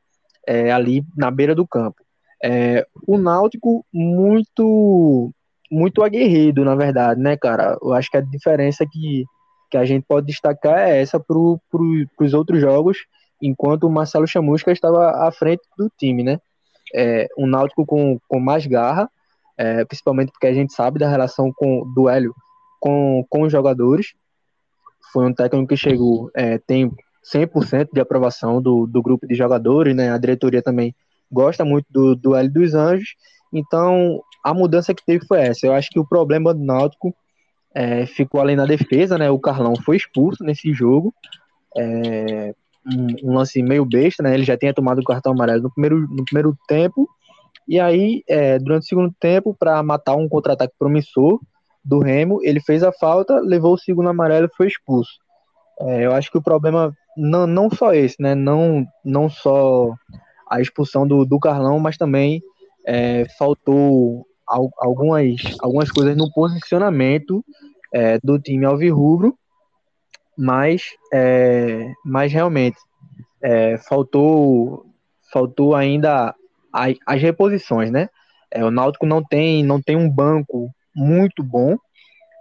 [0.47, 1.97] é, ali na beira do campo.
[2.43, 5.31] É, o Náutico muito
[5.69, 7.77] muito aguerrido, na verdade, né, cara?
[7.81, 9.23] Eu acho que a diferença que,
[9.69, 11.37] que a gente pode destacar é essa para
[11.69, 12.97] pro, os outros jogos,
[13.41, 16.39] enquanto o Marcelo Chamusca estava à frente do time, né?
[16.95, 19.09] É, um Náutico com, com mais garra,
[19.57, 22.33] é, principalmente porque a gente sabe da relação com do Hélio
[22.79, 24.13] com, com os jogadores.
[25.13, 26.91] Foi um técnico que chegou, é, tem
[27.23, 30.11] 100% de aprovação do, do grupo de jogadores, né?
[30.11, 30.95] A diretoria também
[31.31, 33.15] gosta muito do, do Hélio dos Anjos.
[33.53, 35.67] Então, a mudança que teve foi essa.
[35.67, 37.13] Eu acho que o problema do Náutico
[37.73, 39.29] é, ficou além da defesa, né?
[39.29, 41.13] O Carlão foi expulso nesse jogo.
[41.77, 42.53] É,
[42.85, 44.33] um, um, lance meio besta, né?
[44.33, 47.07] Ele já tinha tomado o cartão amarelo no primeiro, no primeiro tempo.
[47.67, 51.39] E aí, é, durante o segundo tempo, para matar um contra-ataque promissor
[51.83, 55.11] do Remo, ele fez a falta, levou o segundo amarelo e foi expulso.
[55.79, 58.35] É, eu acho que o problema não, não só esse, né?
[58.35, 59.93] Não, não só
[60.49, 62.41] a expulsão do, do Carlão, mas também
[62.85, 64.25] é, faltou
[64.77, 67.43] algumas, algumas coisas no posicionamento
[67.93, 69.37] é, do time alvirrubro
[70.37, 72.77] mas, é, mas realmente
[73.41, 74.85] é, faltou,
[75.31, 76.35] faltou ainda
[76.71, 78.09] as, as reposições, né?
[78.49, 81.77] É, o Náutico não tem, não tem um banco muito bom,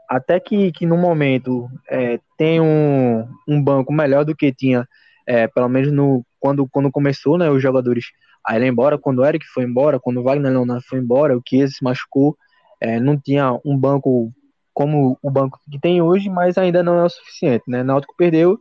[0.09, 4.87] até que, que no momento é, tem um, um banco melhor do que tinha,
[5.25, 8.07] é, pelo menos no, quando, quando começou, né, os jogadores
[8.45, 11.43] a ir embora, quando o Eric foi embora, quando o Wagner Leonardo foi embora, o
[11.47, 12.37] Chiesa se machucou,
[12.81, 14.33] é, não tinha um banco
[14.81, 17.83] como o banco que tem hoje, mas ainda não é o suficiente, né?
[17.83, 18.59] Náutico perdeu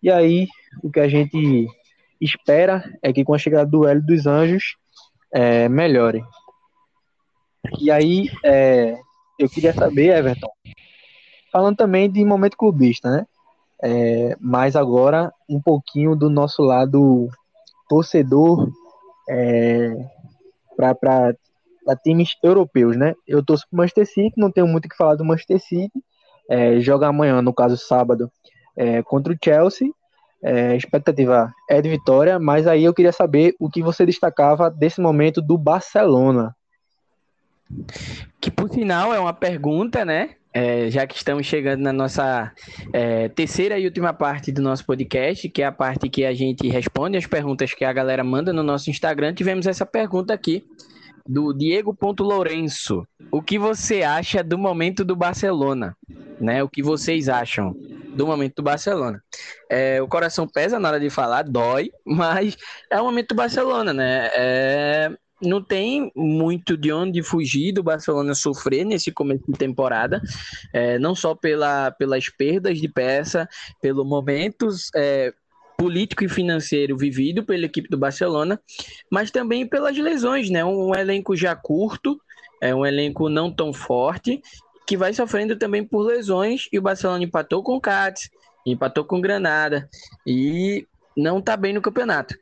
[0.00, 0.46] e aí
[0.80, 1.66] o que a gente
[2.20, 4.76] espera é que com a chegada do Hélio dos Anjos
[5.34, 6.22] é, melhore.
[7.80, 8.96] E aí é,
[9.36, 10.52] eu queria saber, Everton,
[11.50, 13.26] falando também de momento clubista, né?
[13.82, 17.28] É, mas agora um pouquinho do nosso lado
[17.88, 18.70] torcedor
[19.28, 19.96] é,
[20.76, 21.34] para
[21.88, 23.14] a times europeus, né?
[23.26, 26.02] Eu torço pro Manchester City, não tenho muito o que falar do Manchester City.
[26.48, 28.30] É, joga amanhã, no caso sábado,
[28.76, 29.88] é, contra o Chelsea.
[30.42, 35.00] É, expectativa é de vitória, mas aí eu queria saber o que você destacava desse
[35.00, 36.54] momento do Barcelona.
[38.40, 40.36] Que por sinal é uma pergunta, né?
[40.56, 42.50] É, já que estamos chegando na nossa
[42.90, 46.66] é, terceira e última parte do nosso podcast, que é a parte que a gente
[46.66, 50.64] responde as perguntas que a galera manda no nosso Instagram, tivemos essa pergunta aqui
[51.28, 53.06] do Diego Lourenço.
[53.30, 55.94] O que você acha do momento do Barcelona?
[56.40, 56.62] Né?
[56.62, 57.76] O que vocês acham
[58.14, 59.22] do momento do Barcelona?
[59.68, 62.56] É, o coração pesa na hora de falar, dói, mas
[62.90, 64.30] é o momento do Barcelona, né?
[64.34, 70.20] É, não tem muito de onde fugir do Barcelona sofrer nesse começo de temporada,
[70.72, 73.48] é, não só pela, pelas perdas de peça,
[73.80, 75.32] pelos momentos é,
[75.76, 78.60] político e financeiro vivido pela equipe do Barcelona,
[79.10, 80.64] mas também pelas lesões, né?
[80.64, 82.18] Um, um elenco já curto,
[82.60, 84.40] é um elenco não tão forte,
[84.86, 88.30] que vai sofrendo também por lesões, e o Barcelona empatou com o Cádiz,
[88.64, 89.88] empatou com o Granada,
[90.26, 92.34] e não está bem no campeonato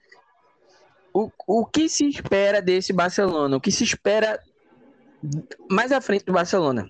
[1.14, 3.56] o, o que se espera desse Barcelona?
[3.56, 4.40] O que se espera
[5.70, 6.88] mais à frente do Barcelona?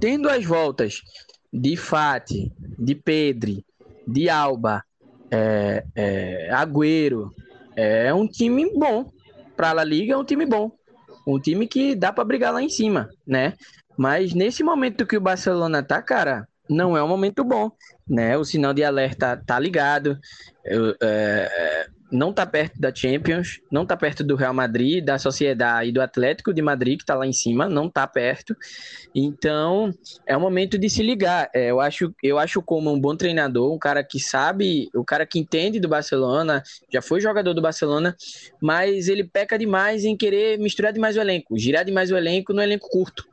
[0.00, 1.02] Tendo as voltas
[1.52, 3.66] de Fati, de Pedri,
[4.06, 4.84] de Alba,
[5.30, 7.34] é, é, Agüero,
[7.74, 9.10] é um time bom.
[9.56, 10.70] Para a Liga é um time bom.
[11.26, 13.54] Um time que dá para brigar lá em cima, né?
[13.96, 17.72] Mas nesse momento que o Barcelona tá, cara, não é um momento bom,
[18.08, 18.38] né?
[18.38, 20.16] O sinal de alerta tá ligado.
[20.64, 25.90] Eu, é, não está perto da Champions, não está perto do Real Madrid, da Sociedade
[25.90, 28.56] e do Atlético de Madrid, que está lá em cima, não está perto.
[29.14, 29.92] Então,
[30.26, 31.50] é o momento de se ligar.
[31.54, 35.04] É, eu, acho, eu acho como um bom treinador, um cara que sabe, o um
[35.04, 38.16] cara que entende do Barcelona, já foi jogador do Barcelona,
[38.60, 42.62] mas ele peca demais em querer misturar demais o elenco, girar demais o elenco no
[42.62, 43.26] elenco curto,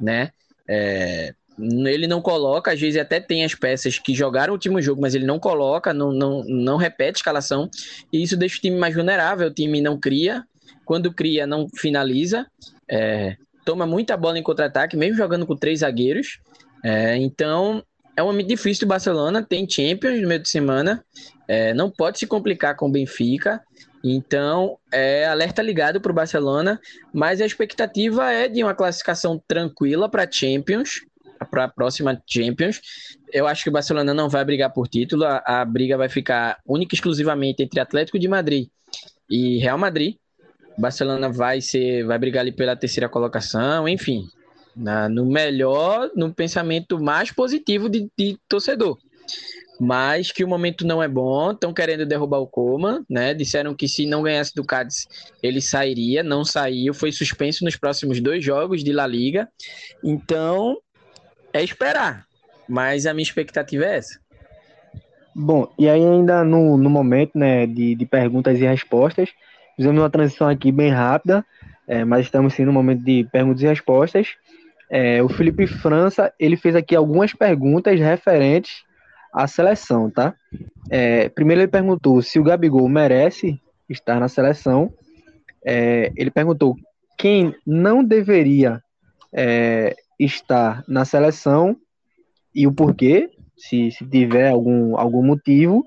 [0.00, 0.30] né?
[0.68, 5.00] É, ele não coloca, às vezes até tem as peças que jogaram o último jogo,
[5.00, 7.70] mas ele não coloca, não, não, não repete escalação,
[8.12, 10.44] e isso deixa o time mais vulnerável, o time não cria,
[10.84, 12.46] quando cria, não finaliza,
[12.88, 16.38] é, toma muita bola em contra-ataque, mesmo jogando com três zagueiros,
[16.84, 17.82] é, então
[18.16, 21.04] é um momento difícil do Barcelona, tem Champions no meio de semana,
[21.48, 23.62] é, não pode se complicar com o Benfica,
[24.02, 26.80] então é alerta ligado para o Barcelona,
[27.12, 31.00] mas a expectativa é de uma classificação tranquila para Champions,
[31.56, 32.82] para a próxima Champions.
[33.32, 36.58] Eu acho que o Barcelona não vai brigar por título, a, a briga vai ficar
[36.66, 38.68] única e exclusivamente entre Atlético de Madrid
[39.30, 40.16] e Real Madrid.
[40.76, 44.26] O Barcelona vai ser, vai brigar ali pela terceira colocação, enfim,
[44.76, 48.98] na, no melhor, no pensamento mais positivo de, de torcedor
[49.80, 53.34] mas que o momento não é bom, estão querendo derrubar o Coma, né?
[53.34, 55.06] Disseram que se não ganhasse do Cádiz,
[55.42, 59.48] ele sairia, não saiu, foi suspenso nos próximos dois jogos de La Liga.
[60.02, 60.76] Então,
[61.58, 62.26] é esperar.
[62.68, 64.18] Mas a minha expectativa é essa.
[65.34, 69.28] Bom, e aí ainda no, no momento né, de, de perguntas e respostas,
[69.76, 71.44] fizemos uma transição aqui bem rápida,
[71.86, 74.28] é, mas estamos sim no momento de perguntas e respostas.
[74.90, 78.82] É, o Felipe França, ele fez aqui algumas perguntas referentes
[79.32, 80.34] à seleção, tá?
[80.90, 84.90] É, primeiro ele perguntou se o Gabigol merece estar na seleção.
[85.64, 86.76] É, ele perguntou
[87.18, 88.82] quem não deveria
[90.18, 91.76] estar na seleção
[92.54, 95.84] e o porquê, se, se tiver algum, algum motivo.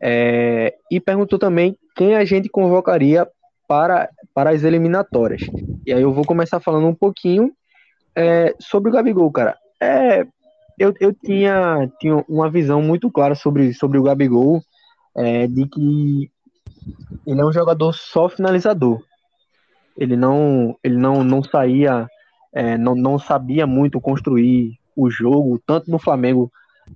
[0.00, 3.28] É, e perguntou também quem a gente convocaria
[3.66, 5.42] para, para as eliminatórias.
[5.86, 7.52] E aí eu vou começar falando um pouquinho
[8.14, 9.56] é, sobre o Gabigol, cara.
[9.80, 10.26] É,
[10.78, 14.62] eu, eu tinha, tinha uma visão muito clara sobre, sobre o Gabigol,
[15.16, 16.30] é, de que
[17.26, 19.02] ele é um jogador só finalizador.
[19.96, 22.08] Ele não, ele não, não saía
[22.52, 26.50] é, não, não sabia muito construir o jogo, tanto no Flamengo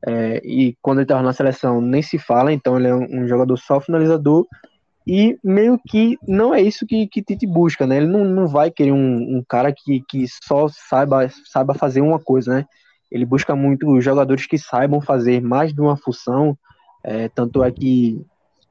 [0.06, 3.56] é, e quando ele estava na seleção nem se fala, então ele é um, jogador
[3.56, 4.46] só finalizador
[5.06, 7.98] e meio que não é isso que, que Tite busca, né?
[7.98, 12.18] Ele não, não vai querer um, um cara que, que só saiba, saiba fazer uma
[12.18, 12.66] coisa, né?
[13.10, 16.56] Ele busca muito jogadores que saibam fazer mais de uma função,
[17.02, 18.24] é, tanto é que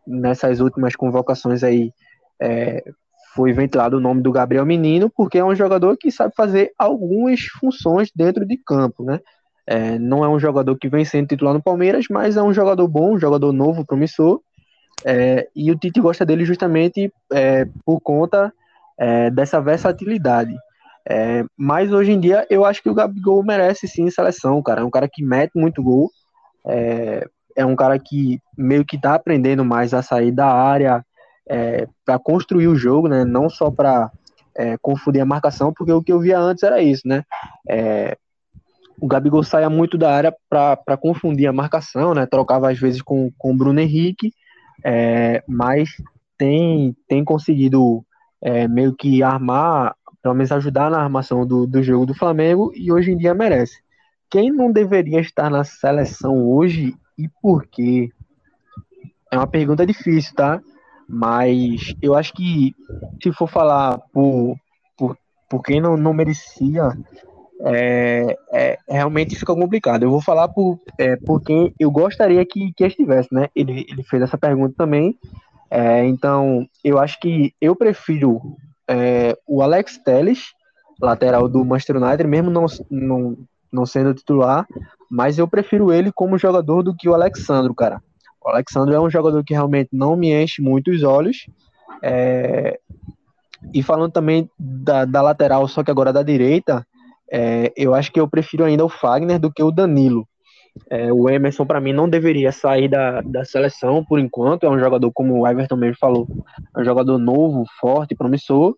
[0.05, 1.93] nessas últimas convocações aí
[2.41, 2.83] é,
[3.33, 7.41] foi ventilado o nome do Gabriel Menino, porque é um jogador que sabe fazer algumas
[7.41, 9.19] funções dentro de campo, né?
[9.65, 12.87] É, não é um jogador que vem sendo titular no Palmeiras, mas é um jogador
[12.87, 14.41] bom, um jogador novo, promissor.
[15.05, 18.53] É, e o Tite gosta dele justamente é, por conta
[18.97, 20.55] é, dessa versatilidade.
[21.09, 24.81] É, mas hoje em dia eu acho que o Gabigol merece sim seleção, cara.
[24.81, 26.09] É um cara que mete muito gol.
[26.67, 31.05] É, é um cara que meio que tá aprendendo mais a sair da área,
[31.47, 33.25] é, para construir o jogo, né?
[33.25, 34.11] Não só para
[34.55, 37.23] é, confundir a marcação, porque o que eu via antes era isso, né?
[37.67, 38.17] É,
[38.99, 42.25] o Gabigol saía muito da área para confundir a marcação, né?
[42.25, 44.31] Trocava às vezes com, com o Bruno Henrique,
[44.83, 45.89] é, mas
[46.37, 48.05] tem, tem conseguido
[48.41, 52.91] é, meio que armar, pelo menos ajudar na armação do, do jogo do Flamengo e
[52.91, 53.81] hoje em dia merece.
[54.29, 58.09] quem não deveria estar na seleção hoje e por quê?
[59.31, 60.61] É uma pergunta difícil, tá?
[61.07, 62.73] Mas eu acho que
[63.21, 64.55] se for falar por,
[64.97, 65.17] por,
[65.49, 66.91] por quem não, não merecia,
[67.61, 70.03] é, é, realmente fica complicado.
[70.03, 73.49] Eu vou falar por, é, porque eu gostaria que, que estivesse, né?
[73.55, 75.17] Ele, ele fez essa pergunta também.
[75.69, 78.41] É, então, eu acho que eu prefiro
[78.87, 80.53] é, o Alex Telles,
[81.01, 83.37] lateral do Manchester United, mesmo não, não,
[83.71, 84.67] não sendo titular,
[85.09, 88.01] mas eu prefiro ele como jogador do que o Alexandro, cara.
[88.43, 91.47] O Alexandre é um jogador que realmente não me enche muito os olhos.
[92.01, 92.79] É...
[93.73, 96.85] E falando também da, da, lateral, só que agora da direita,
[97.31, 100.27] é, eu acho que eu prefiro ainda o Fagner do que o Danilo.
[100.89, 104.65] É, o Emerson, para mim, não deveria sair da, da seleção por enquanto.
[104.65, 106.27] É um jogador, como o Everton mesmo falou,
[106.75, 108.75] é um jogador novo, forte, promissor,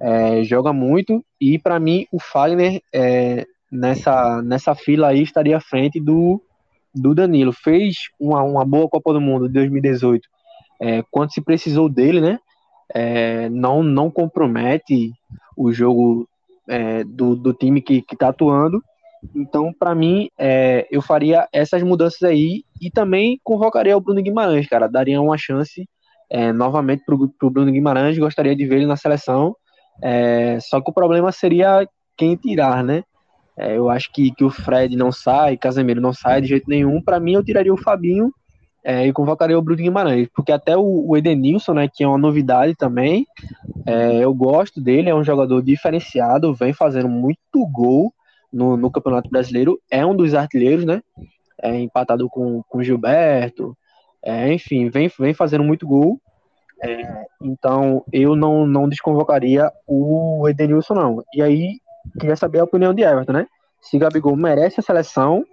[0.00, 1.24] é, joga muito.
[1.40, 6.42] E para mim, o Fagner é, nessa, nessa fila aí estaria à frente do,
[6.94, 7.52] do Danilo.
[7.52, 10.28] Fez uma, uma boa Copa do Mundo de 2018,
[10.80, 12.38] é, quando se precisou dele, né?
[12.94, 15.12] É, não, não compromete
[15.56, 16.28] o jogo
[16.68, 18.82] é, do, do time que está atuando.
[19.34, 24.66] Então, para mim, é, eu faria essas mudanças aí e também convocaria o Bruno Guimarães,
[24.68, 24.88] cara.
[24.88, 25.88] Daria uma chance
[26.28, 28.18] é, novamente para o Bruno Guimarães.
[28.18, 29.56] Gostaria de ver ele na seleção.
[30.02, 33.02] É, só que o problema seria quem tirar, né?
[33.56, 37.00] É, eu acho que, que o Fred não sai, Casemiro não sai de jeito nenhum.
[37.00, 38.32] Para mim, eu tiraria o Fabinho
[38.84, 42.18] é, e convocaria o Bruno Guimarães, porque até o, o Edenilson, né, que é uma
[42.18, 43.26] novidade também,
[43.86, 48.12] é, eu gosto dele, é um jogador diferenciado, vem fazendo muito gol
[48.52, 51.00] no, no Campeonato Brasileiro, é um dos artilheiros, né,
[51.62, 53.74] é, empatado com, com Gilberto,
[54.22, 56.20] é, enfim, vem, vem fazendo muito gol.
[56.82, 61.22] É, então eu não, não desconvocaria o Edenilson, não.
[61.32, 61.78] E aí
[62.18, 63.46] queria saber a opinião de Everton, né?
[63.80, 65.44] Se Gabigol merece a seleção,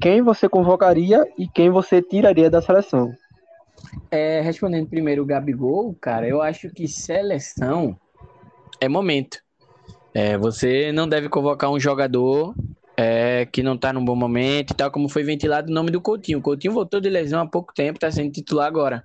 [0.00, 3.12] quem você convocaria e quem você tiraria da seleção?
[4.10, 7.96] É, respondendo primeiro o Gabigol, cara, eu acho que seleção
[8.80, 9.38] é momento.
[10.12, 12.54] É, você não deve convocar um jogador
[12.96, 16.00] é, que não tá num bom momento e tal, como foi ventilado o nome do
[16.00, 16.40] Coutinho.
[16.40, 19.04] O Coutinho voltou de lesão há pouco tempo, tá sendo titular agora.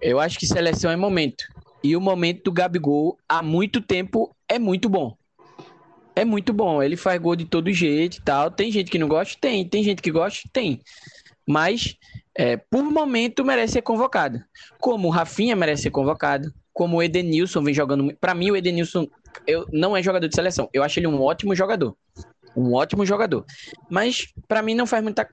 [0.00, 1.44] Eu acho que seleção é momento.
[1.82, 5.16] E o momento do Gabigol há muito tempo é muito bom
[6.16, 6.82] é muito bom.
[6.82, 8.50] Ele faz gol de todo jeito e tal.
[8.50, 9.36] Tem gente que não gosta?
[9.38, 9.68] Tem.
[9.68, 10.48] Tem gente que gosta?
[10.50, 10.80] Tem.
[11.46, 11.96] Mas,
[12.34, 14.42] é, por momento, merece ser convocado.
[14.80, 16.52] Como o Rafinha merece ser convocado.
[16.72, 18.16] Como o Edenilson vem jogando.
[18.18, 19.06] Para mim, o Edenilson
[19.46, 20.68] eu, não é jogador de seleção.
[20.72, 21.94] Eu acho ele um ótimo jogador.
[22.56, 23.44] Um ótimo jogador.
[23.90, 25.28] Mas, para mim, não faz muita.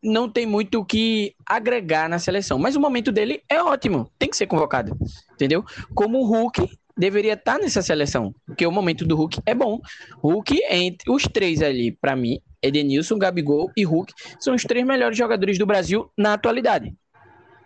[0.00, 2.56] Não tem muito o que agregar na seleção.
[2.56, 4.08] Mas o momento dele é ótimo.
[4.16, 4.96] Tem que ser convocado.
[5.32, 5.64] Entendeu?
[5.92, 9.80] Como o Hulk deveria estar tá nessa seleção, porque o momento do Hulk é bom.
[10.20, 15.16] Hulk, entre os três ali, para mim, Edenilson, Gabigol e Hulk, são os três melhores
[15.16, 16.92] jogadores do Brasil na atualidade.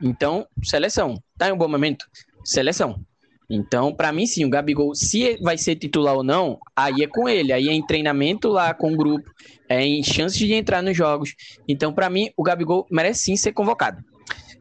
[0.00, 1.14] Então, seleção.
[1.38, 2.04] Tá em um bom momento?
[2.44, 3.00] Seleção.
[3.48, 7.28] Então, para mim, sim, o Gabigol, se vai ser titular ou não, aí é com
[7.28, 7.52] ele.
[7.52, 9.30] Aí é em treinamento lá com o grupo,
[9.68, 11.34] é em chances de entrar nos jogos.
[11.68, 14.02] Então, para mim, o Gabigol merece sim ser convocado.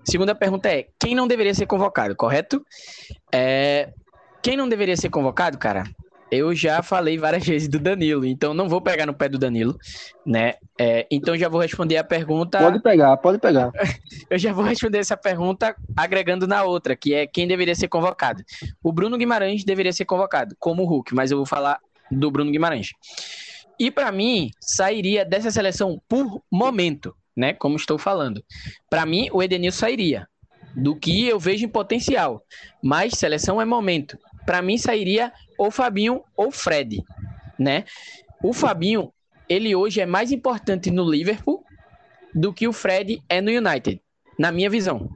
[0.03, 2.63] Segunda pergunta é: quem não deveria ser convocado, correto?
[3.33, 3.93] É,
[4.41, 5.83] quem não deveria ser convocado, cara?
[6.31, 9.77] Eu já falei várias vezes do Danilo, então não vou pegar no pé do Danilo,
[10.25, 10.53] né?
[10.79, 12.57] É, então já vou responder a pergunta.
[12.57, 13.69] Pode pegar, pode pegar.
[14.29, 18.43] eu já vou responder essa pergunta agregando na outra, que é quem deveria ser convocado.
[18.81, 21.79] O Bruno Guimarães deveria ser convocado, como o Hulk, mas eu vou falar
[22.09, 22.91] do Bruno Guimarães.
[23.77, 27.51] E para mim, sairia dessa seleção por momento, né?
[27.51, 28.41] Como estou falando.
[28.89, 30.27] Para mim, o Edenilson sairia
[30.73, 32.41] do que eu vejo em potencial.
[32.81, 37.03] Mas seleção é momento para mim sairia ou Fabinho ou Fred,
[37.57, 37.85] né?
[38.43, 39.11] O Fabinho,
[39.47, 41.63] ele hoje é mais importante no Liverpool
[42.33, 44.01] do que o Fred é no United,
[44.39, 45.09] na minha visão.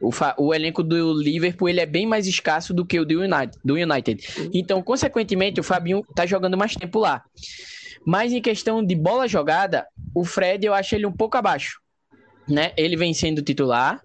[0.00, 3.58] O, o, elenco do Liverpool ele é bem mais escasso do que o do United,
[3.64, 4.50] do United.
[4.52, 7.24] Então, consequentemente, o Fabinho tá jogando mais tempo lá.
[8.04, 11.80] Mas em questão de bola jogada, o Fred eu acho ele um pouco abaixo.
[12.48, 12.72] Né?
[12.76, 14.00] Ele vem sendo titular,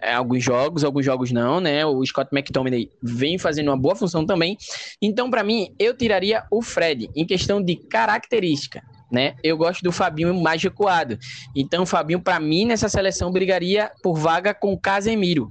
[0.00, 1.84] é, alguns jogos, alguns jogos não, né?
[1.84, 4.56] O Scott McTominay vem fazendo uma boa função também.
[5.00, 9.34] Então, para mim, eu tiraria o Fred em questão de característica, né?
[9.42, 11.18] Eu gosto do Fabinho mais recuado.
[11.54, 15.50] Então, o Fabinho, para mim, nessa seleção, brigaria por vaga com Casemiro.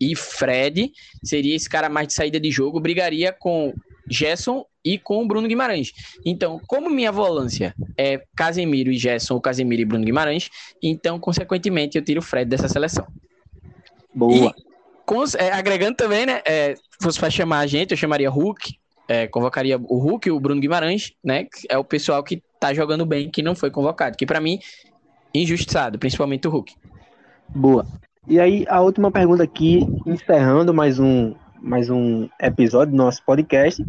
[0.00, 0.90] E Fred
[1.22, 3.74] seria esse cara mais de saída de jogo, brigaria com
[4.08, 5.92] Gerson e com o Bruno Guimarães.
[6.24, 10.50] Então, como minha volância é Casemiro e Gerson, ou Casemiro e Bruno Guimarães,
[10.82, 13.06] então, consequentemente, eu tiro o Fred dessa seleção.
[14.14, 14.54] Boa.
[14.56, 14.72] E,
[15.04, 16.40] com, é, agregando também, né?
[16.46, 18.74] É, fosse para chamar a gente, eu chamaria Hulk,
[19.08, 21.46] é, convocaria o Hulk e o Bruno Guimarães, né?
[21.68, 24.16] É o pessoal que tá jogando bem que não foi convocado.
[24.16, 24.58] Que para mim,
[25.34, 26.74] injustiçado, principalmente o Hulk.
[27.48, 27.86] Boa.
[28.28, 33.82] E aí, a última pergunta aqui, encerrando mais um, mais um episódio do nosso podcast.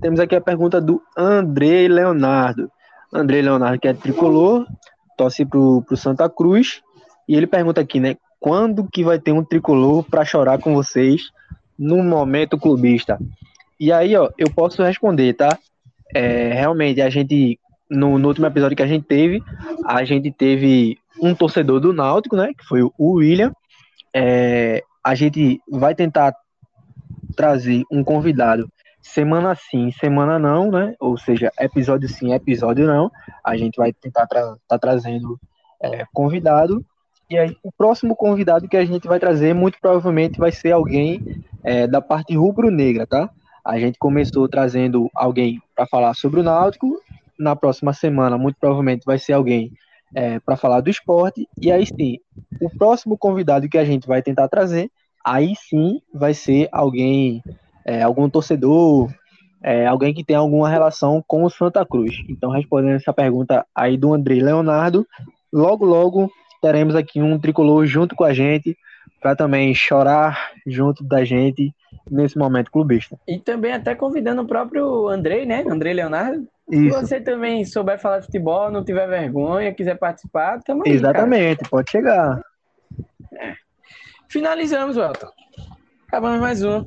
[0.00, 2.70] Temos aqui a pergunta do André Leonardo.
[3.12, 4.66] André Leonardo, que é tricolor,
[5.16, 6.82] torce pro, pro Santa Cruz.
[7.28, 8.16] E ele pergunta aqui, né?
[8.40, 11.30] Quando que vai ter um tricolor para chorar com vocês
[11.78, 13.16] no momento clubista?
[13.78, 15.56] E aí, ó, eu posso responder, tá?
[16.12, 17.58] É, realmente, a gente,
[17.88, 19.40] no, no último episódio que a gente teve,
[19.86, 22.52] a gente teve um torcedor do Náutico, né?
[22.58, 23.52] Que foi o William.
[24.12, 26.34] É, a gente vai tentar
[27.40, 28.70] trazer um convidado
[29.00, 30.94] semana sim, semana não, né?
[31.00, 33.10] Ou seja, episódio sim, episódio não.
[33.42, 35.40] A gente vai tentar estar tá trazendo
[35.82, 36.84] é, convidado.
[37.30, 41.42] E aí, o próximo convidado que a gente vai trazer, muito provavelmente, vai ser alguém
[41.64, 43.30] é, da parte rubro-negra, tá?
[43.64, 47.00] A gente começou trazendo alguém para falar sobre o Náutico.
[47.38, 49.72] Na próxima semana, muito provavelmente, vai ser alguém
[50.14, 51.48] é, para falar do esporte.
[51.58, 52.18] E aí sim,
[52.60, 54.90] o próximo convidado que a gente vai tentar trazer,
[55.24, 57.42] aí sim vai ser alguém,
[57.84, 59.10] é, algum torcedor,
[59.62, 62.16] é, alguém que tem alguma relação com o Santa Cruz.
[62.28, 65.06] Então, respondendo essa pergunta aí do André Leonardo,
[65.52, 66.30] logo, logo
[66.62, 68.76] teremos aqui um tricolor junto com a gente
[69.20, 71.74] para também chorar junto da gente
[72.10, 73.18] nesse momento clubista.
[73.28, 75.64] E também até convidando o próprio Andrei, né?
[75.68, 76.46] Andrei Leonardo.
[76.70, 76.82] Isso.
[76.82, 81.58] Se você também souber falar de futebol, não tiver vergonha, quiser participar, tamo aí, Exatamente,
[81.58, 81.70] cara.
[81.70, 82.40] pode chegar.
[84.30, 85.26] Finalizamos, Welton.
[86.06, 86.84] Acabamos mais um.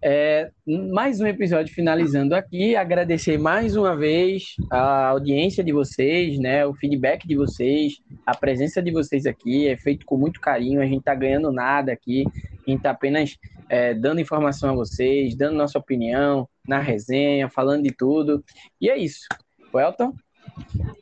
[0.00, 0.48] É,
[0.92, 2.76] mais um episódio finalizando aqui.
[2.76, 6.64] Agradecer mais uma vez a audiência de vocês, né?
[6.64, 9.66] O feedback de vocês, a presença de vocês aqui.
[9.66, 10.80] É feito com muito carinho.
[10.80, 12.24] A gente tá ganhando nada aqui.
[12.64, 13.36] A gente tá apenas
[13.68, 18.40] é, dando informação a vocês, dando nossa opinião na resenha, falando de tudo.
[18.80, 19.26] E é isso.
[19.74, 20.14] Welton?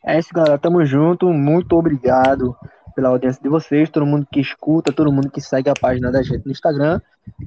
[0.06, 0.56] É isso, galera.
[0.56, 1.30] Tamo junto.
[1.30, 2.56] Muito obrigado
[2.96, 6.22] pela audiência de vocês, todo mundo que escuta, todo mundo que segue a página da
[6.22, 6.98] gente no Instagram,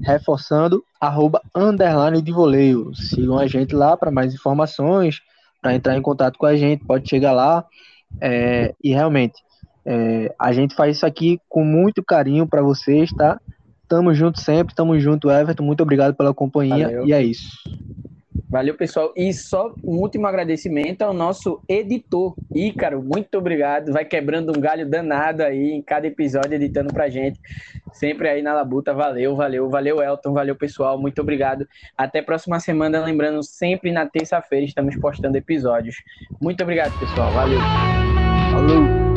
[0.03, 2.93] reforçando, arroba, underline de voleio.
[2.93, 5.21] Sigam a gente lá para mais informações,
[5.59, 7.65] para entrar em contato com a gente, pode chegar lá.
[8.21, 9.41] É, e realmente,
[9.83, 13.41] é, a gente faz isso aqui com muito carinho para vocês, tá?
[13.87, 15.63] Tamo junto sempre, tamo junto, Everton.
[15.63, 17.07] Muito obrigado pela companhia Valeu.
[17.07, 17.49] e é isso.
[18.47, 19.13] Valeu, pessoal.
[19.15, 23.01] E só um último agradecimento ao nosso editor, Ícaro.
[23.01, 23.91] Muito obrigado.
[23.91, 27.39] Vai quebrando um galho danado aí em cada episódio, editando pra gente.
[27.93, 28.93] Sempre aí na Labuta.
[28.93, 30.33] Valeu, valeu, valeu, Elton.
[30.33, 30.99] Valeu, pessoal.
[30.99, 31.67] Muito obrigado.
[31.97, 33.03] Até próxima semana.
[33.03, 35.97] Lembrando, sempre na terça-feira estamos postando episódios.
[36.41, 37.31] Muito obrigado, pessoal.
[37.31, 37.59] Valeu.
[38.51, 39.09] Falou.